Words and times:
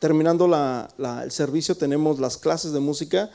terminando 0.00 0.50
el 1.22 1.30
servicio 1.30 1.76
tenemos 1.76 2.18
las 2.18 2.36
clases 2.36 2.72
de 2.72 2.80
música, 2.80 3.30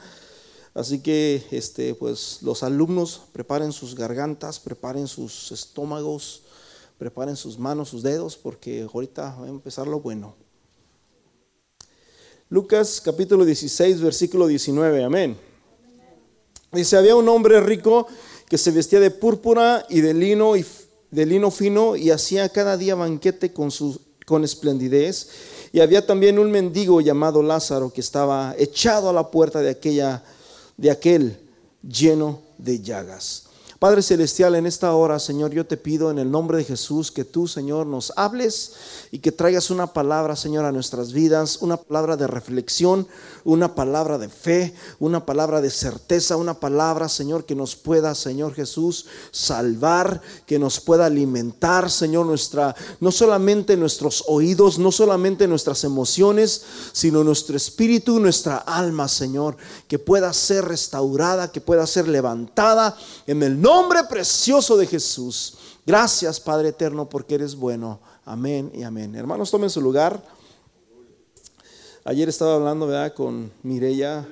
así 0.74 1.00
que 1.00 1.44
este, 1.52 1.96
pues, 1.96 2.40
los 2.42 2.64
alumnos 2.64 3.22
preparen 3.32 3.72
sus 3.72 3.96
gargantas, 3.96 4.60
preparen 4.60 5.08
sus 5.08 5.52
estómagos, 5.52 6.44
preparen 6.98 7.36
sus 7.36 7.58
manos, 7.58 7.90
sus 7.90 8.04
dedos, 8.04 8.36
porque 8.38 8.88
ahorita 8.94 9.36
va 9.40 9.46
a 9.46 9.50
empezar 9.50 9.88
lo 9.88 10.02
bueno. 10.02 10.36
Lucas 12.50 13.02
capítulo 13.04 13.46
16, 13.46 14.02
versículo 14.02 14.48
19, 14.48 15.04
amén. 15.04 15.38
Dice, 16.74 16.98
había 16.98 17.16
un 17.16 17.28
hombre 17.30 17.62
rico 17.62 18.08
que 18.48 18.58
se 18.58 18.72
vestía 18.72 19.00
de 19.00 19.12
púrpura 19.12 19.86
y 19.90 20.02
de 20.02 20.14
lino, 20.14 20.58
y, 20.58 20.66
de 21.10 21.26
lino 21.26 21.52
fino 21.52 21.96
y 21.96 22.12
hacía 22.12 22.50
cada 22.50 22.76
día 22.76 22.96
banquete 22.96 23.54
con, 23.54 23.72
su, 23.72 24.00
con 24.26 24.44
esplendidez 24.44 25.30
y 25.74 25.80
había 25.80 26.06
también 26.06 26.38
un 26.38 26.52
mendigo 26.52 27.02
llamado 27.02 27.42
Lázaro 27.42 27.92
que 27.92 28.02
estaba 28.02 28.56
echado 28.58 29.10
a 29.10 29.14
la 29.14 29.30
puerta 29.32 29.62
de, 29.62 29.70
aquella, 29.70 30.24
de 30.78 30.92
aquel 30.92 31.38
lleno 31.82 32.42
de 32.58 32.82
llagas. 32.82 33.46
Padre 33.82 34.04
Celestial, 34.04 34.54
en 34.54 34.68
esta 34.68 34.94
hora, 34.94 35.18
Señor, 35.18 35.54
yo 35.54 35.66
te 35.66 35.76
pido 35.76 36.12
en 36.12 36.20
el 36.20 36.30
nombre 36.30 36.60
de 36.60 36.66
Jesús 36.66 37.12
que 37.12 37.26
tú, 37.26 37.48
Señor, 37.48 37.88
nos 37.88 38.14
hables 38.16 38.74
y 39.10 39.18
que 39.18 39.32
traigas 39.32 39.72
una 39.72 39.88
palabra, 39.88 40.36
Señor, 40.36 40.66
a 40.66 40.72
nuestras 40.72 41.14
vidas, 41.14 41.58
una 41.64 41.78
palabra 41.78 42.16
de 42.16 42.28
reflexión, 42.28 43.08
una 43.44 43.74
palabra 43.74 44.20
de 44.20 44.30
fe, 44.30 44.76
una 45.00 45.26
palabra 45.26 45.62
de 45.62 45.72
certeza, 45.72 46.36
una 46.38 46.60
palabra, 46.60 47.10
Señor, 47.10 47.46
que 47.46 47.56
nos 47.56 47.76
pueda, 47.76 48.14
Señor 48.14 48.54
Jesús, 48.54 49.08
salvar, 49.32 50.22
que 50.46 50.60
nos 50.60 50.80
pueda 50.80 51.08
alimentar, 51.08 51.90
Señor, 51.90 52.28
nuestra, 52.28 52.76
no 53.00 53.12
solamente 53.12 53.78
nuestros 53.78 54.26
oídos, 54.28 54.78
no 54.78 54.92
solamente 54.92 55.48
nuestras 55.48 55.84
emociones, 55.84 56.62
sino 56.92 57.24
nuestro 57.24 57.58
espíritu, 57.58 58.20
nuestra 58.20 58.58
alma, 58.58 59.08
Señor, 59.08 59.58
que 59.88 59.98
pueda 59.98 60.32
ser 60.34 60.66
restaurada, 60.66 61.52
que 61.52 61.62
pueda 61.62 61.88
ser 61.88 62.08
levantada 62.08 62.96
en 63.26 63.42
el 63.42 63.60
nombre 63.60 63.71
nombre 63.72 64.04
precioso 64.04 64.76
de 64.76 64.86
Jesús. 64.86 65.54
Gracias, 65.86 66.42
Padre 66.42 66.70
eterno, 66.70 67.08
porque 67.08 67.36
eres 67.36 67.56
bueno. 67.56 68.02
Amén 68.26 68.70
y 68.76 68.84
amén. 68.84 69.16
Hermanos, 69.16 69.50
tomen 69.50 69.70
su 69.70 69.80
lugar. 69.80 70.22
Ayer 72.04 72.28
estaba 72.28 72.56
hablando 72.56 72.88
¿verdad? 72.88 73.14
con 73.14 73.50
Mireya 73.64 74.28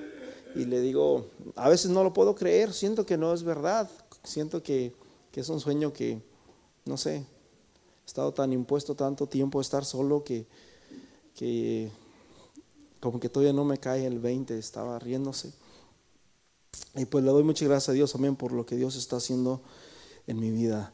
y 0.56 0.66
le 0.66 0.82
digo, 0.82 1.28
a 1.56 1.70
veces 1.70 1.90
no 1.90 2.04
lo 2.04 2.12
puedo 2.12 2.36
creer, 2.36 2.74
siento 2.74 3.06
que 3.06 3.18
no 3.18 3.34
es 3.34 3.44
verdad, 3.44 3.90
siento 4.24 4.62
que, 4.62 4.94
es 5.34 5.48
un 5.48 5.62
sueño 5.62 5.94
que, 5.94 6.22
no 6.84 6.98
sé, 6.98 7.16
he 7.16 7.26
estado 8.06 8.34
tan 8.34 8.52
impuesto 8.52 8.94
tanto 8.94 9.26
tiempo 9.26 9.60
a 9.60 9.62
estar 9.62 9.86
solo 9.86 10.22
que, 10.22 10.46
que 11.34 11.90
como 13.00 13.22
que 13.22 13.30
todavía 13.30 13.54
no 13.54 13.64
me 13.64 13.78
cae 13.78 14.06
el 14.06 14.20
20, 14.20 14.58
estaba 14.58 15.00
riéndose. 15.00 15.54
Y 16.96 17.06
pues 17.06 17.24
le 17.24 17.32
doy 17.32 17.44
muchas 17.44 17.68
gracias 17.68 17.90
a 17.90 17.94
Dios 17.94 18.12
también 18.12 18.36
por 18.36 18.52
lo 18.52 18.66
que 18.66 18.76
Dios 18.76 18.96
está 18.96 19.18
haciendo 19.18 19.62
en 20.28 20.40
mi 20.40 20.52
vida. 20.52 20.92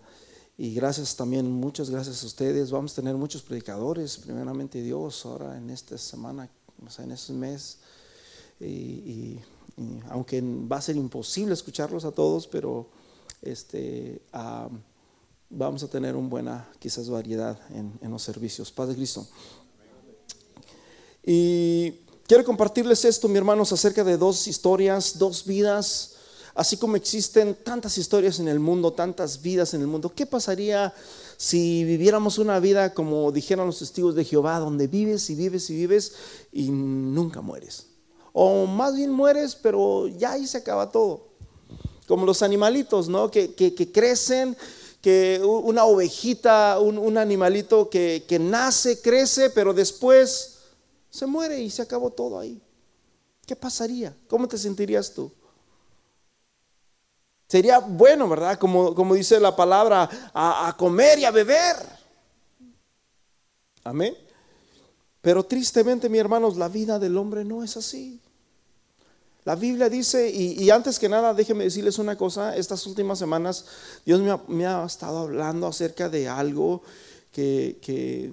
Y 0.58 0.74
gracias 0.74 1.16
también, 1.16 1.50
muchas 1.52 1.90
gracias 1.90 2.24
a 2.24 2.26
ustedes. 2.26 2.72
Vamos 2.72 2.94
a 2.94 2.96
tener 2.96 3.16
muchos 3.16 3.42
predicadores, 3.42 4.18
primeramente 4.18 4.82
Dios, 4.82 5.26
ahora 5.26 5.58
en 5.58 5.70
esta 5.70 5.98
semana, 5.98 6.50
o 6.86 6.90
sea, 6.90 7.04
en 7.06 7.12
este 7.12 7.34
mes. 7.34 7.80
Y, 8.60 9.40
aunque 10.10 10.42
va 10.42 10.78
a 10.78 10.82
ser 10.82 10.96
imposible 10.96 11.54
escucharlos 11.54 12.06
a 12.06 12.12
todos, 12.12 12.48
pero 12.48 12.88
este, 13.42 14.22
vamos 15.50 15.84
a 15.84 15.90
tener 15.90 16.16
una 16.16 16.30
buena, 16.30 16.70
quizás, 16.80 17.10
variedad 17.10 17.60
en, 17.72 17.92
en 18.02 18.12
los 18.12 18.22
servicios. 18.22 18.72
Paz 18.72 18.88
de 18.88 18.96
Cristo. 18.96 19.28
Y 21.26 22.05
Quiero 22.28 22.44
compartirles 22.44 23.06
esto, 23.06 23.28
mis 23.28 23.38
hermanos, 23.38 23.72
acerca 23.72 24.04
de 24.04 24.18
dos 24.18 24.48
historias, 24.48 25.20
dos 25.20 25.46
vidas, 25.46 26.14
así 26.56 26.76
como 26.76 26.96
existen 26.96 27.54
tantas 27.54 28.00
historias 28.00 28.40
en 28.40 28.48
el 28.48 28.60
mundo, 28.60 28.94
tantas 28.94 29.44
vidas 29.44 29.76
en 29.76 29.82
el 29.82 29.88
mundo. 29.88 30.12
¿Qué 30.16 30.26
pasaría 30.26 30.92
si 31.38 31.84
viviéramos 31.84 32.40
una 32.40 32.60
vida 32.60 32.96
como 32.96 33.32
dijeron 33.32 33.68
los 33.68 33.78
testigos 33.78 34.16
de 34.16 34.26
Jehová, 34.26 34.58
donde 34.58 34.88
vives 34.88 35.30
y 35.30 35.36
vives 35.36 35.70
y 35.70 35.76
vives 35.76 36.14
y 36.52 36.70
nunca 36.72 37.42
mueres? 37.42 37.86
O 38.34 38.66
más 38.66 38.96
bien 38.96 39.12
mueres, 39.12 39.56
pero 39.56 40.08
ya 40.08 40.32
ahí 40.32 40.48
se 40.48 40.58
acaba 40.58 40.92
todo. 40.92 41.28
Como 42.08 42.26
los 42.26 42.42
animalitos, 42.42 43.08
¿no? 43.08 43.30
Que, 43.30 43.54
crecen, 43.94 44.58
que 45.00 45.40
una 45.44 45.86
ovejita, 45.86 46.80
un, 46.80 47.20
animalito 47.20 47.88
que, 47.88 48.26
que 48.28 48.40
nace, 48.40 49.00
crece, 49.00 49.52
pero 49.52 49.76
después 49.76 50.55
se 51.16 51.26
muere 51.26 51.62
y 51.62 51.70
se 51.70 51.82
acabó 51.82 52.10
todo 52.10 52.38
ahí. 52.38 52.62
¿Qué 53.46 53.56
pasaría? 53.56 54.14
¿Cómo 54.28 54.50
te 54.50 54.58
sentirías 54.58 55.14
tú? 55.14 55.32
Sería 57.48 57.80
bueno, 57.80 58.28
¿verdad? 58.28 58.60
Como, 58.60 58.94
como 58.94 59.14
dice 59.14 59.40
la 59.40 59.56
palabra, 59.56 60.10
a, 60.34 60.76
comer 60.78 61.20
y 61.20 61.26
a 61.26 61.32
beber. 61.32 61.78
Amén. 63.86 64.14
Pero 65.22 65.46
tristemente, 65.46 66.10
mi 66.10 66.18
hermanos, 66.18 66.58
la 66.58 66.68
vida 66.68 67.00
del 67.00 67.18
hombre 67.18 67.46
no 67.46 67.64
es 67.64 67.78
así. 67.78 68.20
La 69.46 69.56
Biblia 69.56 69.88
dice, 69.88 70.30
y, 70.30 70.70
antes 70.70 71.00
que 71.00 71.08
nada, 71.08 71.34
déjenme 71.34 71.64
decirles 71.64 71.98
una 71.98 72.18
cosa, 72.18 72.58
estas 72.58 72.86
últimas 72.88 73.20
semanas 73.20 73.66
Dios 74.06 74.20
me 74.20 74.32
ha, 74.32 74.42
me 74.48 74.66
ha 74.66 74.84
estado 74.84 75.20
hablando 75.20 75.68
acerca 75.68 76.10
de 76.10 76.28
algo 76.28 76.82
que, 77.32 77.78
que 77.82 78.32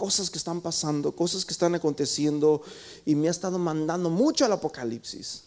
cosas 0.00 0.30
que 0.30 0.38
están 0.38 0.62
pasando, 0.62 1.14
cosas 1.14 1.44
que 1.44 1.52
están 1.52 1.74
aconteciendo 1.74 2.62
y 3.04 3.14
me 3.14 3.28
ha 3.28 3.30
estado 3.30 3.58
mandando 3.58 4.08
mucho 4.08 4.46
al 4.46 4.52
Apocalipsis. 4.52 5.42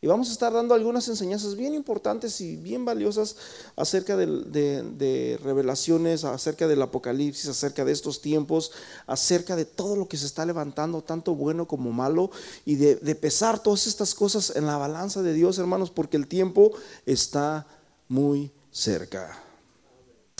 Y 0.00 0.06
vamos 0.06 0.30
a 0.30 0.32
estar 0.32 0.50
dando 0.50 0.72
algunas 0.72 1.08
enseñanzas 1.08 1.54
bien 1.54 1.74
importantes 1.74 2.40
y 2.40 2.56
bien 2.56 2.86
valiosas 2.86 3.36
acerca 3.76 4.16
de, 4.16 5.38
revelaciones, 5.42 6.24
acerca 6.24 6.66
del 6.66 6.80
Apocalipsis, 6.80 7.50
acerca 7.50 7.84
de 7.84 7.92
estos 7.92 8.22
tiempos, 8.22 8.72
acerca 9.06 9.56
de 9.56 9.66
todo 9.66 9.94
lo 9.94 10.08
que 10.08 10.16
se 10.16 10.24
está 10.24 10.46
levantando, 10.46 11.02
tanto 11.02 11.34
bueno 11.34 11.68
como 11.68 11.92
malo, 11.92 12.30
y 12.64 12.76
de, 12.76 13.14
pesar 13.14 13.62
todas 13.62 13.86
estas 13.86 14.14
cosas 14.14 14.56
en 14.56 14.64
la 14.64 14.78
balanza 14.78 15.20
de 15.20 15.34
Dios, 15.34 15.58
hermanos, 15.58 15.90
porque 15.90 16.16
el 16.16 16.28
tiempo 16.28 16.72
está 17.04 17.66
muy 18.08 18.50
cerca. 18.70 19.38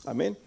Amén. 0.06 0.43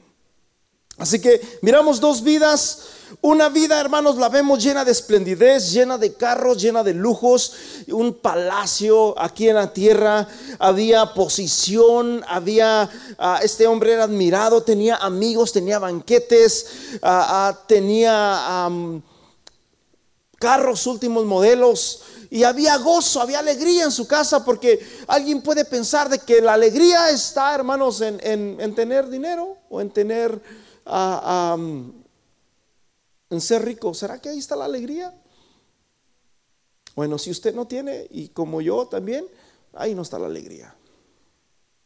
Así 0.98 1.20
que 1.20 1.60
miramos 1.62 2.00
dos 2.00 2.24
vidas. 2.24 2.80
Una 3.22 3.50
vida, 3.50 3.80
hermanos, 3.80 4.18
la 4.18 4.30
vemos 4.30 4.62
llena 4.62 4.84
de 4.84 4.92
esplendidez, 4.92 5.72
llena 5.72 5.98
de 5.98 6.14
carros, 6.14 6.62
llena 6.62 6.84
de 6.84 6.94
lujos, 6.94 7.54
un 7.88 8.16
palacio 8.16 9.18
aquí 9.18 9.48
en 9.48 9.56
la 9.56 9.72
tierra. 9.72 10.28
Había 10.60 11.14
posición, 11.14 12.24
había, 12.28 12.90
ah, 13.18 13.40
este 13.42 13.66
hombre 13.66 13.94
era 13.94 14.04
admirado, 14.04 14.62
tenía 14.62 14.98
amigos, 14.98 15.54
tenía 15.54 15.80
banquetes, 15.80 16.68
ah, 17.02 17.48
ah, 17.50 17.60
tenía 17.68 18.70
carros 20.38 20.86
últimos 20.88 21.26
modelos. 21.26 22.02
Y 22.30 22.44
había 22.44 22.76
gozo, 22.78 23.22
había 23.22 23.40
alegría 23.40 23.86
en 23.86 23.92
su 23.92 24.06
casa, 24.06 24.44
porque 24.44 24.86
alguien 25.08 25.42
puede 25.42 25.64
pensar 25.64 26.10
de 26.10 26.20
que 26.20 26.42
la 26.42 26.54
alegría 26.54 27.10
está, 27.10 27.56
hermanos, 27.56 28.02
en, 28.02 28.20
en 28.22 28.76
tener 28.76 29.08
dinero 29.10 29.58
o 29.70 29.80
en 29.80 29.90
tener 29.90 30.42
en 33.30 33.42
ser 33.42 33.66
rico, 33.66 33.94
¿será 33.94 34.20
que 34.22 34.30
ahí 34.30 34.40
está 34.40 34.56
la 34.56 34.66
alegría? 34.66 35.14
Bueno, 36.96 37.18
si 37.18 37.30
usted 37.30 37.54
no 37.54 37.68
tiene, 37.68 38.08
y 38.10 38.30
como 38.30 38.62
yo 38.62 38.88
también, 38.88 39.28
ahí 39.74 39.94
no 39.94 40.02
está 40.02 40.18
la 40.18 40.26
alegría. 40.26 40.74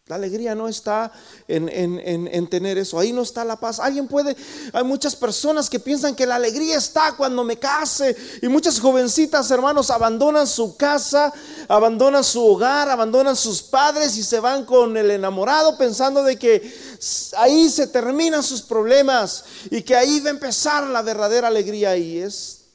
La 0.08 0.16
alegría 0.16 0.56
no 0.56 0.68
está 0.68 1.10
en, 1.48 2.48
tener 2.50 2.78
eso, 2.78 3.00
ahí 3.00 3.14
no 3.14 3.22
está 3.22 3.46
la 3.46 3.56
paz. 3.56 3.80
Alguien 3.80 4.10
puede, 4.10 4.36
hay 4.74 4.84
muchas 4.84 5.16
personas 5.16 5.70
que 5.70 5.80
piensan 5.80 6.16
que 6.16 6.26
la 6.26 6.36
alegría 6.36 6.78
está 6.78 7.14
cuando 7.16 7.46
me 7.46 7.58
case 7.58 8.16
y 8.42 8.50
muchas 8.50 8.80
jovencitas, 8.80 9.50
hermanos, 9.52 9.90
abandonan 9.90 10.48
su 10.48 10.76
casa, 10.76 11.32
abandonan 11.68 12.26
su 12.26 12.46
hogar, 12.46 12.90
abandonan 12.90 13.38
sus 13.38 13.62
padres 13.62 14.18
y 14.18 14.24
se 14.24 14.42
van 14.42 14.66
con 14.66 14.98
el 14.98 15.12
enamorado 15.12 15.78
pensando 15.78 16.24
de 16.24 16.36
que 16.36 16.91
ahí 17.38 17.70
se 17.70 17.88
terminan 17.88 18.44
sus 18.44 18.62
problemas 18.62 19.46
y 19.70 19.82
que 19.82 19.96
ahí 19.96 20.20
va 20.20 20.28
a 20.28 20.34
empezar 20.34 20.88
la 20.88 21.02
verdadera 21.02 21.48
alegría 21.48 21.98
y 21.98 22.20
es 22.20 22.66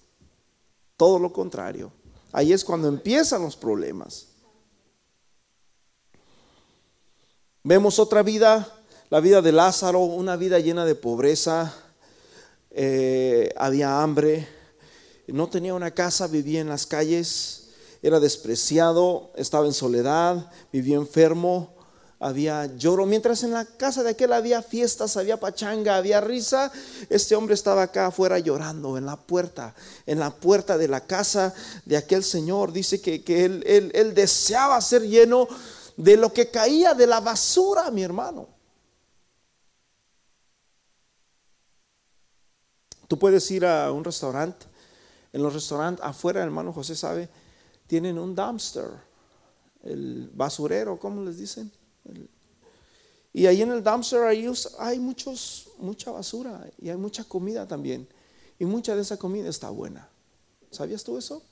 todo 0.96 1.19
lo 1.19 1.32
contrario. 1.32 1.93
Ahí 2.32 2.52
es 2.52 2.64
cuando 2.64 2.88
empiezan 2.88 3.43
los 3.43 3.56
problemas. 3.56 4.26
Vemos 7.62 7.99
otra 7.99 8.23
vida, 8.23 8.69
la 9.11 9.20
vida 9.20 9.43
de 9.43 9.52
Lázaro, 9.52 10.00
una 10.00 10.37
vida 10.37 10.58
llena 10.58 10.84
de 10.84 10.94
pobreza, 10.94 11.75
eh, 12.70 13.52
había 13.56 14.02
hambre, 14.02 14.49
no 15.26 15.49
tenía 15.49 15.75
una 15.75 15.93
casa, 15.93 16.26
vivía 16.26 16.61
en 16.61 16.69
las 16.69 16.87
calles, 16.87 17.70
era 18.02 18.20
despreciado, 18.20 19.32
estaba 19.34 19.67
en 19.67 19.73
soledad, 19.73 20.50
vivía 20.73 20.96
enfermo, 20.96 21.75
había 22.18 22.66
lloro. 22.76 23.06
Mientras 23.06 23.42
en 23.42 23.52
la 23.52 23.64
casa 23.64 24.02
de 24.02 24.10
aquel 24.10 24.32
había 24.32 24.62
fiestas, 24.62 25.16
había 25.16 25.38
pachanga, 25.38 25.96
había 25.96 26.20
risa, 26.20 26.72
este 27.10 27.34
hombre 27.34 27.54
estaba 27.54 27.82
acá 27.82 28.06
afuera 28.06 28.38
llorando 28.38 28.96
en 28.96 29.06
la 29.06 29.16
puerta, 29.16 29.74
en 30.06 30.18
la 30.18 30.30
puerta 30.30 30.78
de 30.78 30.88
la 30.88 31.06
casa 31.06 31.54
de 31.84 31.96
aquel 31.96 32.24
señor. 32.24 32.72
Dice 32.72 33.00
que, 33.00 33.44
él, 33.44 33.62
él 33.66 34.14
deseaba 34.14 34.80
ser 34.80 35.02
lleno 35.02 35.48
de 35.96 36.16
lo 36.16 36.32
que 36.32 36.50
caía 36.50 36.94
de 36.94 37.06
la 37.06 37.20
basura, 37.20 37.90
mi 37.90 38.02
hermano. 38.02 38.48
Tú 43.08 43.18
puedes 43.18 43.48
ir 43.50 43.64
a 43.64 43.92
un 43.92 44.04
restaurante. 44.04 44.66
En 45.32 45.42
los 45.42 45.52
restaurantes 45.52 46.04
afuera, 46.04 46.42
hermano 46.42 46.72
José 46.72 46.96
sabe, 46.96 47.28
tienen 47.86 48.18
un 48.18 48.34
dumpster, 48.34 48.88
el 49.82 50.30
basurero, 50.32 50.98
¿cómo 50.98 51.22
les 51.22 51.38
dicen? 51.38 51.70
Y 53.32 53.46
ahí 53.46 53.60
en 53.60 53.70
el 53.70 53.84
dumpster 53.84 54.22
hay 54.78 54.98
muchos, 54.98 55.68
mucha 55.76 56.10
basura 56.10 56.66
y 56.80 56.88
hay 56.88 56.96
mucha 56.96 57.22
comida 57.24 57.68
también. 57.68 58.08
Y 58.58 58.64
mucha 58.64 58.96
de 58.96 59.02
esa 59.02 59.18
comida 59.18 59.50
está 59.50 59.68
buena. 59.68 60.08
¿Sabías 60.70 61.04
tú 61.04 61.18
eso? 61.18 61.42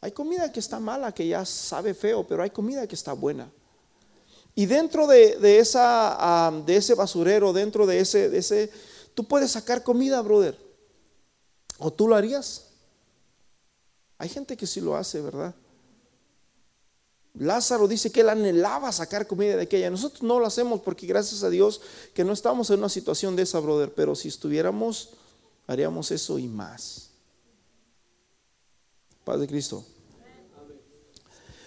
Hay 0.00 0.12
comida 0.12 0.50
que 0.50 0.60
está 0.60 0.80
mala, 0.80 1.12
que 1.12 1.28
ya 1.28 1.44
sabe 1.44 1.92
feo, 1.92 2.26
pero 2.26 2.42
hay 2.42 2.48
comida 2.48 2.86
que 2.86 2.94
está 2.94 3.12
buena. 3.12 3.50
Y 4.54 4.64
dentro 4.66 5.06
de, 5.06 5.58
esa, 5.58 6.50
de 6.64 6.76
ese 6.76 6.94
basurero, 6.94 7.52
dentro 7.52 7.86
de 7.86 8.00
ese, 8.00 8.30
de 8.30 8.38
ese, 8.38 8.72
tú 9.14 9.24
puedes 9.24 9.50
sacar 9.50 9.82
comida, 9.82 10.22
brother. 10.22 10.58
¿O 11.78 11.92
tú 11.92 12.08
lo 12.08 12.16
harías? 12.16 12.68
Hay 14.16 14.28
gente 14.28 14.56
que 14.56 14.66
sí 14.66 14.80
lo 14.80 14.96
hace, 14.96 15.20
¿verdad? 15.20 15.54
Lázaro 17.40 17.88
dice 17.88 18.12
que 18.12 18.20
él 18.20 18.28
anhelaba 18.28 18.92
sacar 18.92 19.26
comida 19.26 19.56
de 19.56 19.62
aquella. 19.62 19.88
Nosotros 19.88 20.22
no 20.22 20.38
lo 20.38 20.44
hacemos 20.44 20.82
porque 20.82 21.06
gracias 21.06 21.42
a 21.42 21.48
Dios 21.48 21.80
que 22.12 22.22
no 22.22 22.34
estamos 22.34 22.68
en 22.68 22.80
una 22.80 22.90
situación 22.90 23.34
de 23.34 23.44
esa, 23.44 23.58
brother. 23.60 23.94
Pero 23.94 24.14
si 24.14 24.28
estuviéramos, 24.28 25.08
haríamos 25.66 26.10
eso 26.10 26.38
y 26.38 26.46
más. 26.46 27.08
Paz 29.24 29.40
de 29.40 29.46
Cristo. 29.46 29.82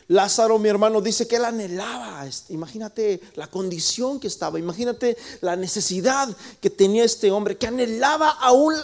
Lázaro, 0.10 0.60
mi 0.60 0.70
hermano, 0.70 1.02
dice 1.02 1.28
que 1.28 1.38
él 1.38 1.46
anhelaba. 1.46 2.24
Imagínate 2.50 3.19
la 3.34 3.48
condición 3.48 4.19
que 4.19 4.28
estaba. 4.28 4.60
Imagínate 4.60 5.18
la 5.42 5.56
necesidad 5.56 6.30
que 6.62 6.69
tenía 6.69 7.04
este 7.04 7.31
hombre, 7.31 7.58
que 7.58 7.66
anhelaba 7.66 8.30
aún 8.30 8.76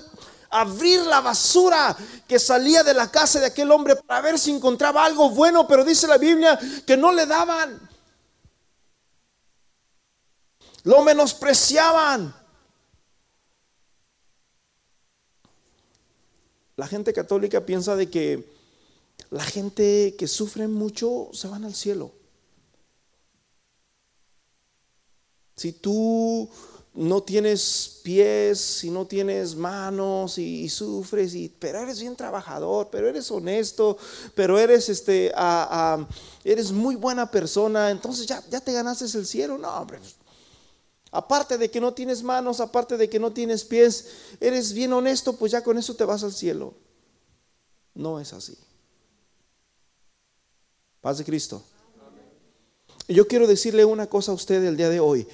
abrir 0.49 1.01
la 1.01 1.21
basura 1.21 1.95
que 2.27 2.39
salía 2.39 2.83
de 2.83 2.93
la 2.93 3.09
casa 3.11 3.39
de 3.39 3.47
aquel 3.47 3.71
hombre 3.71 3.95
para 3.95 4.21
ver 4.21 4.39
si 4.39 4.51
encontraba 4.51 5.05
algo 5.05 5.29
bueno, 5.29 5.67
pero 5.67 5.85
dice 5.85 6.07
la 6.07 6.17
Biblia 6.17 6.59
que 6.85 6.97
no 6.97 7.11
le 7.11 7.25
daban. 7.25 7.89
Lo 10.83 11.03
menospreciaban. 11.03 12.33
La 16.77 16.87
gente 16.87 17.11
católica 17.11 17.65
piensa 17.65 17.95
de 17.95 18.09
que 18.09 18.57
la 19.29 19.43
gente 19.43 20.15
que 20.17 20.27
sufre 20.27 20.67
mucho 20.67 21.29
se 21.33 21.47
van 21.47 21.65
al 21.65 21.75
cielo. 21.75 22.13
Si 25.57 25.73
tú 25.73 26.49
no 26.99 27.23
tienes 27.23 28.01
pies, 28.03 28.59
si 28.59 28.89
no 28.89 29.07
tienes 29.07 29.55
manos 29.55 30.37
y, 30.37 30.67
sufres, 30.67 31.33
y, 31.33 31.47
pero 31.47 31.79
eres 31.79 32.01
bien 32.01 32.13
trabajador, 32.13 32.89
pero 32.91 33.07
eres 33.07 33.31
honesto, 33.31 33.97
pero 34.35 34.59
eres, 34.59 34.89
este, 34.89 35.31
eres 36.43 36.73
muy 36.73 36.97
buena 36.97 37.31
persona, 37.31 37.89
entonces 37.89 38.27
ya, 38.27 38.43
ya 38.49 38.59
te 38.59 38.73
ganaste 38.73 39.05
el 39.17 39.25
cielo. 39.25 39.57
No, 39.57 39.69
hombre. 39.69 39.99
Aparte 41.09 41.57
de 41.57 41.71
que 41.71 41.79
no 41.79 41.93
tienes 41.93 42.21
manos, 42.21 42.59
aparte 42.59 42.97
de 42.97 43.09
que 43.09 43.17
no 43.17 43.31
tienes 43.31 43.63
pies, 43.63 44.09
eres 44.41 44.73
bien 44.73 44.91
honesto, 44.91 45.31
pues 45.37 45.53
ya 45.53 45.63
con 45.63 45.77
eso 45.77 45.95
te 45.95 46.03
vas 46.03 46.21
al 46.25 46.33
cielo. 46.33 46.73
No 47.93 48.19
es 48.19 48.33
así. 48.33 48.57
Paz 50.99 51.17
de 51.17 51.23
Cristo. 51.23 51.63
Y 53.07 53.13
yo 53.13 53.25
quiero 53.25 53.47
decirle 53.47 53.85
una 53.85 54.07
cosa 54.07 54.33
a 54.33 54.35
usted 54.35 54.61
el 54.65 54.75
día 54.75 54.89
de 54.89 54.99
hoy. 54.99 55.25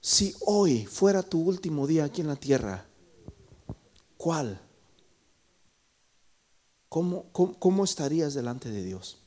Si 0.00 0.34
hoy 0.40 0.86
fuera 0.86 1.22
tu 1.22 1.40
último 1.40 1.86
día 1.86 2.04
aquí 2.04 2.22
en 2.22 2.28
la 2.28 2.36
tierra, 2.36 2.86
¿cuál? 4.16 4.60
¿Cómo, 6.88 7.26
cómo, 7.32 7.84
estarías 7.84 8.34
delante 8.34 8.70
de 8.70 8.82
Dios? 8.82 9.18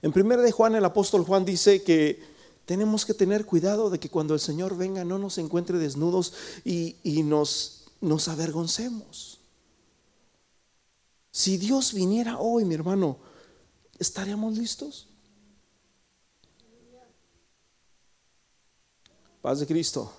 En 0.00 0.12
1 0.14 0.38
de 0.38 0.52
Juan, 0.52 0.74
el 0.74 0.84
apóstol 0.84 1.24
Juan 1.24 1.44
dice 1.44 1.82
que 1.82 2.20
tenemos 2.64 3.04
que 3.04 3.14
tener 3.14 3.44
cuidado 3.44 3.90
de 3.90 4.00
que 4.00 4.08
cuando 4.08 4.34
el 4.34 4.40
Señor 4.40 4.76
venga 4.76 5.04
no 5.04 5.18
nos 5.18 5.38
encuentre 5.38 5.78
desnudos 5.78 6.32
y, 6.64 6.96
y 7.02 7.22
nos, 7.22 7.84
nos 8.00 8.28
avergoncemos. 8.28 9.38
Si 11.30 11.58
Dios 11.58 11.92
viniera 11.92 12.38
hoy, 12.38 12.64
mi 12.64 12.74
hermano, 12.74 13.18
¿estaríamos 13.98 14.56
listos? 14.56 15.08
Paz 19.40 19.60
de 19.60 19.66
Cristo. 19.66 20.12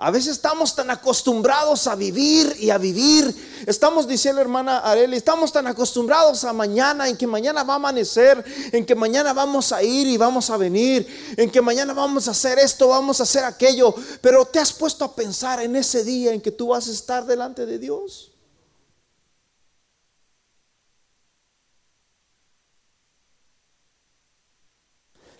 A 0.00 0.12
veces 0.12 0.36
estamos 0.36 0.76
tan 0.76 0.88
acostumbrados 0.92 1.88
a 1.88 1.96
vivir 1.96 2.54
y 2.60 2.70
a 2.70 2.78
vivir. 2.78 3.34
Estamos 3.66 4.06
diciendo, 4.06 4.40
hermana 4.40 4.78
Areli, 4.78 5.16
estamos 5.16 5.52
tan 5.52 5.66
acostumbrados 5.66 6.44
a 6.44 6.52
mañana, 6.52 7.08
en 7.08 7.16
que 7.16 7.26
mañana 7.26 7.64
va 7.64 7.72
a 7.72 7.76
amanecer, 7.76 8.44
en 8.70 8.86
que 8.86 8.94
mañana 8.94 9.32
vamos 9.32 9.72
a 9.72 9.82
ir 9.82 10.06
y 10.06 10.16
vamos 10.16 10.50
a 10.50 10.56
venir, 10.56 11.34
en 11.36 11.50
que 11.50 11.60
mañana 11.60 11.94
vamos 11.94 12.28
a 12.28 12.30
hacer 12.30 12.60
esto, 12.60 12.86
vamos 12.86 13.18
a 13.18 13.24
hacer 13.24 13.42
aquello. 13.42 13.92
Pero 14.20 14.44
te 14.44 14.60
has 14.60 14.72
puesto 14.72 15.04
a 15.04 15.16
pensar 15.16 15.60
en 15.60 15.74
ese 15.74 16.04
día 16.04 16.32
en 16.32 16.40
que 16.40 16.52
tú 16.52 16.68
vas 16.68 16.86
a 16.86 16.92
estar 16.92 17.26
delante 17.26 17.66
de 17.66 17.80
Dios. 17.80 18.30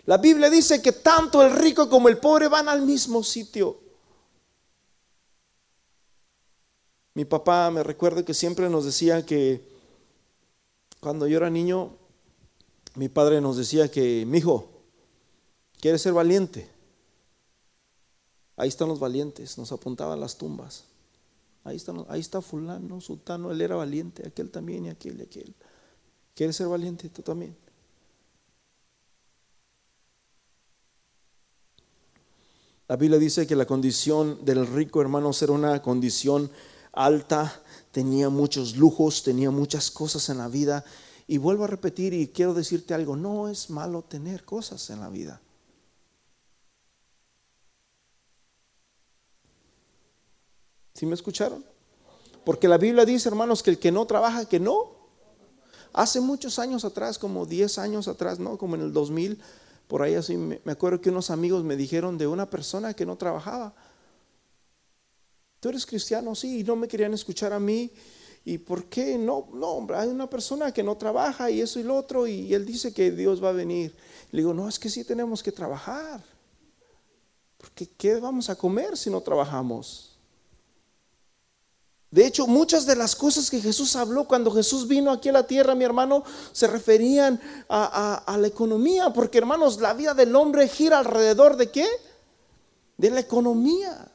La 0.05 0.17
Biblia 0.17 0.49
dice 0.49 0.81
que 0.81 0.91
tanto 0.91 1.41
el 1.41 1.51
rico 1.55 1.89
como 1.89 2.09
el 2.09 2.17
pobre 2.17 2.47
van 2.47 2.67
al 2.69 2.81
mismo 2.81 3.23
sitio. 3.23 3.79
Mi 7.13 7.25
papá 7.25 7.69
me 7.69 7.83
recuerdo 7.83 8.23
que 8.23 8.33
siempre 8.33 8.69
nos 8.69 8.85
decía 8.85 9.25
que 9.25 9.67
cuando 10.99 11.27
yo 11.27 11.37
era 11.37 11.49
niño, 11.49 11.95
mi 12.95 13.09
padre 13.09 13.41
nos 13.41 13.57
decía 13.57 13.89
que, 13.89 14.25
mi 14.25 14.39
hijo, 14.39 14.69
¿quieres 15.79 16.01
ser 16.01 16.13
valiente? 16.13 16.69
Ahí 18.57 18.67
están 18.67 18.89
los 18.89 18.99
valientes, 18.99 19.57
nos 19.57 19.71
apuntaban 19.71 20.19
las 20.19 20.37
tumbas. 20.37 20.83
Ahí, 21.63 21.77
están, 21.77 22.05
ahí 22.09 22.19
está 22.19 22.41
fulano, 22.41 22.99
sultano, 23.01 23.51
él 23.51 23.61
era 23.61 23.75
valiente, 23.75 24.27
aquel 24.27 24.49
también 24.49 24.85
y 24.85 24.89
aquel 24.89 25.19
y 25.19 25.23
aquel. 25.23 25.53
¿Quieres 26.35 26.55
ser 26.55 26.67
valiente 26.67 27.09
tú 27.09 27.21
también? 27.21 27.55
La 32.89 32.95
Biblia 32.95 33.19
dice 33.19 33.45
que 33.45 33.55
la 33.55 33.67
condición 33.67 34.43
del 34.43 34.65
rico 34.65 34.99
hermano 34.99 35.29
era 35.39 35.51
una 35.51 35.79
condición 35.79 36.49
alta, 36.91 37.61
tenía 37.91 38.29
muchos 38.29 38.77
lujos, 38.77 39.21
tenía 39.21 39.51
muchas 39.51 39.91
cosas 39.91 40.27
en 40.29 40.39
la 40.39 40.47
vida. 40.47 40.83
Y 41.27 41.37
vuelvo 41.37 41.65
a 41.65 41.67
repetir 41.67 42.15
y 42.15 42.29
quiero 42.29 42.55
decirte 42.55 42.95
algo, 42.95 43.15
no 43.15 43.47
es 43.47 43.69
malo 43.69 44.01
tener 44.01 44.43
cosas 44.43 44.89
en 44.89 45.01
la 45.01 45.09
vida. 45.09 45.39
¿Sí 50.95 51.05
me 51.05 51.13
escucharon? 51.13 51.63
Porque 52.43 52.67
la 52.67 52.79
Biblia 52.79 53.05
dice, 53.05 53.29
hermanos, 53.29 53.61
que 53.61 53.69
el 53.69 53.77
que 53.77 53.91
no 53.91 54.07
trabaja, 54.07 54.45
que 54.45 54.59
no. 54.59 54.97
Hace 55.93 56.21
muchos 56.21 56.57
años 56.57 56.83
atrás, 56.83 57.19
como 57.19 57.45
10 57.45 57.77
años 57.77 58.07
atrás, 58.07 58.39
¿no? 58.39 58.57
Como 58.57 58.73
en 58.73 58.81
el 58.81 58.91
2000, 58.93 59.39
por 59.89 60.03
ahí 60.03 60.13
así 60.13 60.37
me, 60.37 60.61
acuerdo 60.67 61.01
que 61.01 61.09
unos 61.09 61.31
amigos 61.31 61.63
me 61.63 61.75
dijeron 61.75 62.15
de 62.15 62.27
una 62.27 62.47
persona 62.47 62.93
que 62.93 63.07
no 63.07 63.17
trabajaba. 63.17 63.73
¿Tú 65.59 65.69
eres 65.69 65.83
cristiano? 65.83 66.35
Sí, 66.35 66.59
y 66.59 66.63
no 66.63 66.75
me 66.75 66.87
querían 66.87 67.15
escuchar 67.15 67.53
a 67.53 67.59
mí. 67.59 67.91
¿Y 68.45 68.59
por 68.59 68.85
qué? 68.85 69.17
No, 69.17 69.47
no, 69.51 69.69
hombre, 69.69 69.97
hay 69.97 70.09
una 70.09 70.29
persona 70.29 70.71
que 70.71 70.83
no 70.83 70.95
trabaja 70.95 71.49
y 71.49 71.61
eso 71.61 71.79
y 71.79 71.83
lo 71.83 71.95
otro, 71.95 72.27
y 72.27 72.53
él 72.53 72.67
dice 72.67 72.93
que 72.93 73.09
Dios 73.09 73.43
va 73.43 73.49
a 73.49 73.53
venir. 73.53 73.95
Le 74.29 74.41
digo, 74.41 74.53
no, 74.53 74.69
es 74.69 74.77
que 74.77 74.89
sí 74.89 75.03
tenemos 75.03 75.41
que 75.41 75.51
trabajar. 75.51 76.23
Porque 77.57 77.87
¿qué 77.87 78.19
vamos 78.19 78.47
a 78.51 78.55
comer 78.55 78.95
si 78.95 79.09
no 79.09 79.21
trabajamos? 79.21 80.08
De 82.11 82.25
hecho, 82.25 82.47
muchas 82.47 82.85
de 82.85 82.95
las 82.95 83.15
cosas 83.15 83.49
que 83.49 83.61
Jesús 83.61 83.95
habló 83.95 84.27
cuando 84.27 84.51
Jesús 84.51 84.87
vino 84.87 85.11
aquí 85.11 85.29
a 85.29 85.33
la 85.33 85.45
tierra, 85.45 85.75
mi 85.75 85.83
hermano, 85.83 86.23
se 86.51 86.67
referían 86.67 87.39
a, 87.69 88.35
la 88.39 88.47
economía, 88.47 89.11
porque 89.13 89.37
hermanos, 89.37 89.79
la 89.79 89.93
vida 89.93 90.13
del 90.13 90.35
hombre 90.35 90.67
gira 90.67 90.99
alrededor 90.99 91.55
de 91.55 91.69
qué? 91.69 91.87
De 92.97 93.11
la 93.11 93.19
economía. 93.19 94.11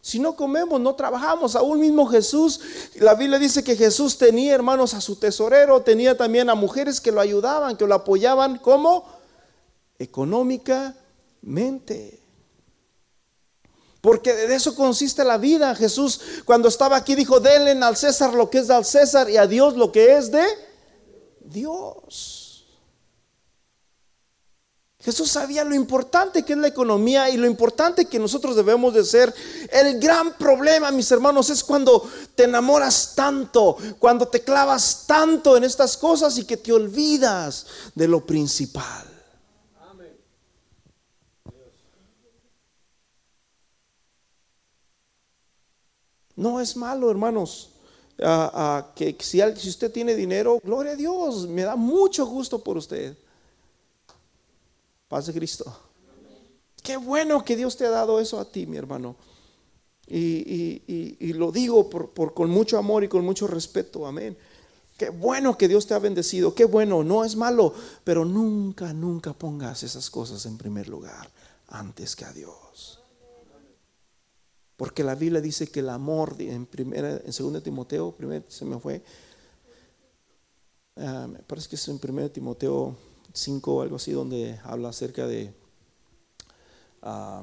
Si 0.00 0.20
no 0.20 0.36
comemos, 0.36 0.80
no 0.80 0.94
trabajamos. 0.94 1.56
Aún 1.56 1.80
mismo 1.80 2.06
Jesús, 2.06 2.60
la 2.94 3.14
Biblia 3.14 3.40
dice 3.40 3.64
que 3.64 3.74
Jesús 3.74 4.18
tenía 4.18 4.54
hermanos 4.54 4.94
a 4.94 5.00
su 5.00 5.16
tesorero, 5.16 5.82
tenía 5.82 6.16
también 6.16 6.48
a 6.48 6.54
mujeres 6.54 7.00
que 7.00 7.10
lo 7.10 7.20
ayudaban, 7.20 7.76
que 7.76 7.86
lo 7.86 7.94
apoyaban. 7.96 8.58
¿Cómo? 8.58 9.16
económicamente. 9.98 12.20
Porque 14.06 14.32
de 14.32 14.54
eso 14.54 14.76
consiste 14.76 15.24
la 15.24 15.36
vida. 15.36 15.74
Jesús 15.74 16.20
cuando 16.44 16.68
estaba 16.68 16.96
aquí 16.96 17.16
dijo, 17.16 17.40
denle 17.40 17.72
al 17.72 17.96
César 17.96 18.34
lo 18.34 18.48
que 18.48 18.58
es 18.58 18.68
del 18.68 18.84
César 18.84 19.28
y 19.28 19.36
a 19.36 19.48
Dios 19.48 19.76
lo 19.76 19.90
que 19.90 20.16
es 20.16 20.30
de 20.30 20.46
Dios. 21.40 22.68
Jesús 25.00 25.28
sabía 25.28 25.64
lo 25.64 25.74
importante 25.74 26.44
que 26.44 26.52
es 26.52 26.58
la 26.60 26.68
economía 26.68 27.30
y 27.30 27.36
lo 27.36 27.48
importante 27.48 28.04
que 28.04 28.20
nosotros 28.20 28.54
debemos 28.54 28.94
de 28.94 29.04
ser. 29.04 29.34
El 29.72 29.98
gran 29.98 30.34
problema, 30.34 30.92
mis 30.92 31.10
hermanos, 31.10 31.50
es 31.50 31.64
cuando 31.64 32.08
te 32.36 32.44
enamoras 32.44 33.16
tanto, 33.16 33.76
cuando 33.98 34.28
te 34.28 34.42
clavas 34.42 35.02
tanto 35.08 35.56
en 35.56 35.64
estas 35.64 35.96
cosas 35.96 36.38
y 36.38 36.44
que 36.44 36.56
te 36.56 36.72
olvidas 36.72 37.66
de 37.96 38.06
lo 38.06 38.24
principal. 38.24 39.15
No 46.36 46.60
es 46.60 46.76
malo, 46.76 47.10
hermanos. 47.10 47.70
que 48.94 49.16
si, 49.20 49.40
si 49.56 49.68
usted 49.68 49.90
tiene 49.90 50.14
dinero, 50.14 50.60
gloria 50.62 50.92
a 50.92 50.96
Dios, 50.96 51.48
me 51.48 51.62
da 51.62 51.74
mucho 51.76 52.26
gusto 52.26 52.62
por 52.62 52.76
usted. 52.76 53.16
Paz 55.08 55.26
de 55.26 55.32
Cristo. 55.32 55.64
Qué 56.82 56.96
bueno 56.96 57.44
que 57.44 57.56
Dios 57.56 57.76
te 57.76 57.86
ha 57.86 57.90
dado 57.90 58.20
eso 58.20 58.38
a 58.38 58.44
ti, 58.44 58.66
mi 58.66 58.76
hermano. 58.76 59.16
Y, 60.08 61.32
lo 61.32 61.50
digo 61.50 61.90
por, 61.90 62.32
con 62.32 62.50
mucho 62.50 62.78
amor 62.78 63.02
y 63.02 63.08
con 63.08 63.24
mucho 63.24 63.46
respeto. 63.46 64.06
Amén. 64.06 64.36
Qué 64.96 65.10
bueno 65.10 65.58
que 65.58 65.68
Dios 65.68 65.86
te 65.86 65.94
ha 65.94 65.98
bendecido. 65.98 66.54
Qué 66.54 66.64
bueno, 66.64 67.02
no 67.02 67.24
es 67.24 67.36
malo. 67.36 67.74
Pero 68.04 68.24
nunca, 68.24 68.92
nunca 68.92 69.32
pongas 69.32 69.82
esas 69.82 70.10
cosas 70.10 70.46
en 70.46 70.56
primer 70.56 70.88
lugar 70.88 71.28
antes 71.68 72.14
que 72.14 72.24
a 72.24 72.32
Dios. 72.32 72.54
Porque 74.76 75.02
la 75.02 75.14
Biblia 75.14 75.40
dice 75.40 75.68
que 75.68 75.80
el 75.80 75.88
amor 75.88 76.36
en 76.38 76.66
primera, 76.66 77.20
en 77.24 77.32
2 77.52 77.62
Timoteo, 77.62 78.12
primero 78.12 78.44
se 78.48 78.64
me 78.64 78.78
fue. 78.78 79.02
Ah, 80.96 81.26
me 81.30 81.38
parece 81.40 81.68
que 81.68 81.76
es 81.76 81.88
en 81.88 82.00
1 82.02 82.30
Timoteo 82.30 82.96
5 83.32 83.74
o 83.74 83.82
algo 83.82 83.96
así, 83.96 84.12
donde 84.12 84.58
habla 84.64 84.90
acerca 84.90 85.26
de 85.26 85.52
uh, 87.02 87.42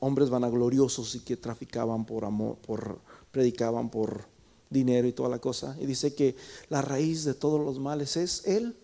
hombres 0.00 0.30
vanagloriosos 0.30 1.14
y 1.14 1.20
que 1.20 1.36
traficaban 1.36 2.04
por 2.04 2.24
amor, 2.24 2.56
por, 2.58 3.00
predicaban 3.30 3.90
por 3.90 4.26
dinero 4.68 5.06
y 5.08 5.12
toda 5.12 5.28
la 5.28 5.38
cosa. 5.38 5.76
Y 5.80 5.86
dice 5.86 6.14
que 6.14 6.36
la 6.68 6.82
raíz 6.82 7.24
de 7.24 7.34
todos 7.34 7.60
los 7.60 7.78
males 7.78 8.16
es 8.16 8.46
el 8.46 8.76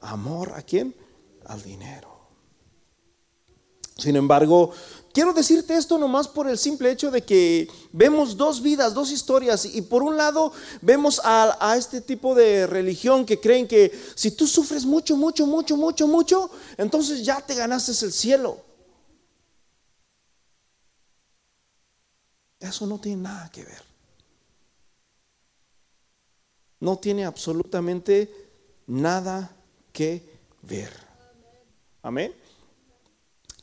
amor. 0.00 0.52
¿A 0.54 0.62
quién? 0.62 0.94
Al 1.44 1.62
dinero. 1.62 2.15
Sin 3.96 4.14
embargo, 4.14 4.72
quiero 5.12 5.32
decirte 5.32 5.74
esto 5.74 5.96
nomás 5.96 6.28
por 6.28 6.48
el 6.48 6.58
simple 6.58 6.90
hecho 6.90 7.10
de 7.10 7.22
que 7.22 7.66
vemos 7.92 8.36
dos 8.36 8.60
vidas, 8.60 8.92
dos 8.92 9.10
historias. 9.10 9.64
Y 9.64 9.80
por 9.80 10.02
un 10.02 10.18
lado 10.18 10.52
vemos 10.82 11.20
a, 11.24 11.74
este 11.78 12.02
tipo 12.02 12.34
de 12.34 12.66
religión 12.66 13.24
que 13.24 13.40
creen 13.40 13.66
que 13.66 13.90
si 14.14 14.32
tú 14.32 14.46
sufres 14.46 14.84
mucho, 14.84 15.16
mucho, 15.16 15.46
mucho, 15.46 15.76
mucho, 15.76 16.06
mucho, 16.06 16.50
entonces 16.76 17.24
ya 17.24 17.40
te 17.40 17.54
ganaste 17.54 17.92
el 18.04 18.12
cielo. 18.12 18.60
Eso 22.60 22.86
no 22.86 22.98
tiene 22.98 23.22
nada 23.22 23.50
que 23.50 23.64
ver. 23.64 23.82
No 26.80 26.98
tiene 26.98 27.24
absolutamente 27.24 28.30
nada 28.86 29.50
que 29.92 30.22
ver. 30.62 30.92
Amén. 32.02 32.34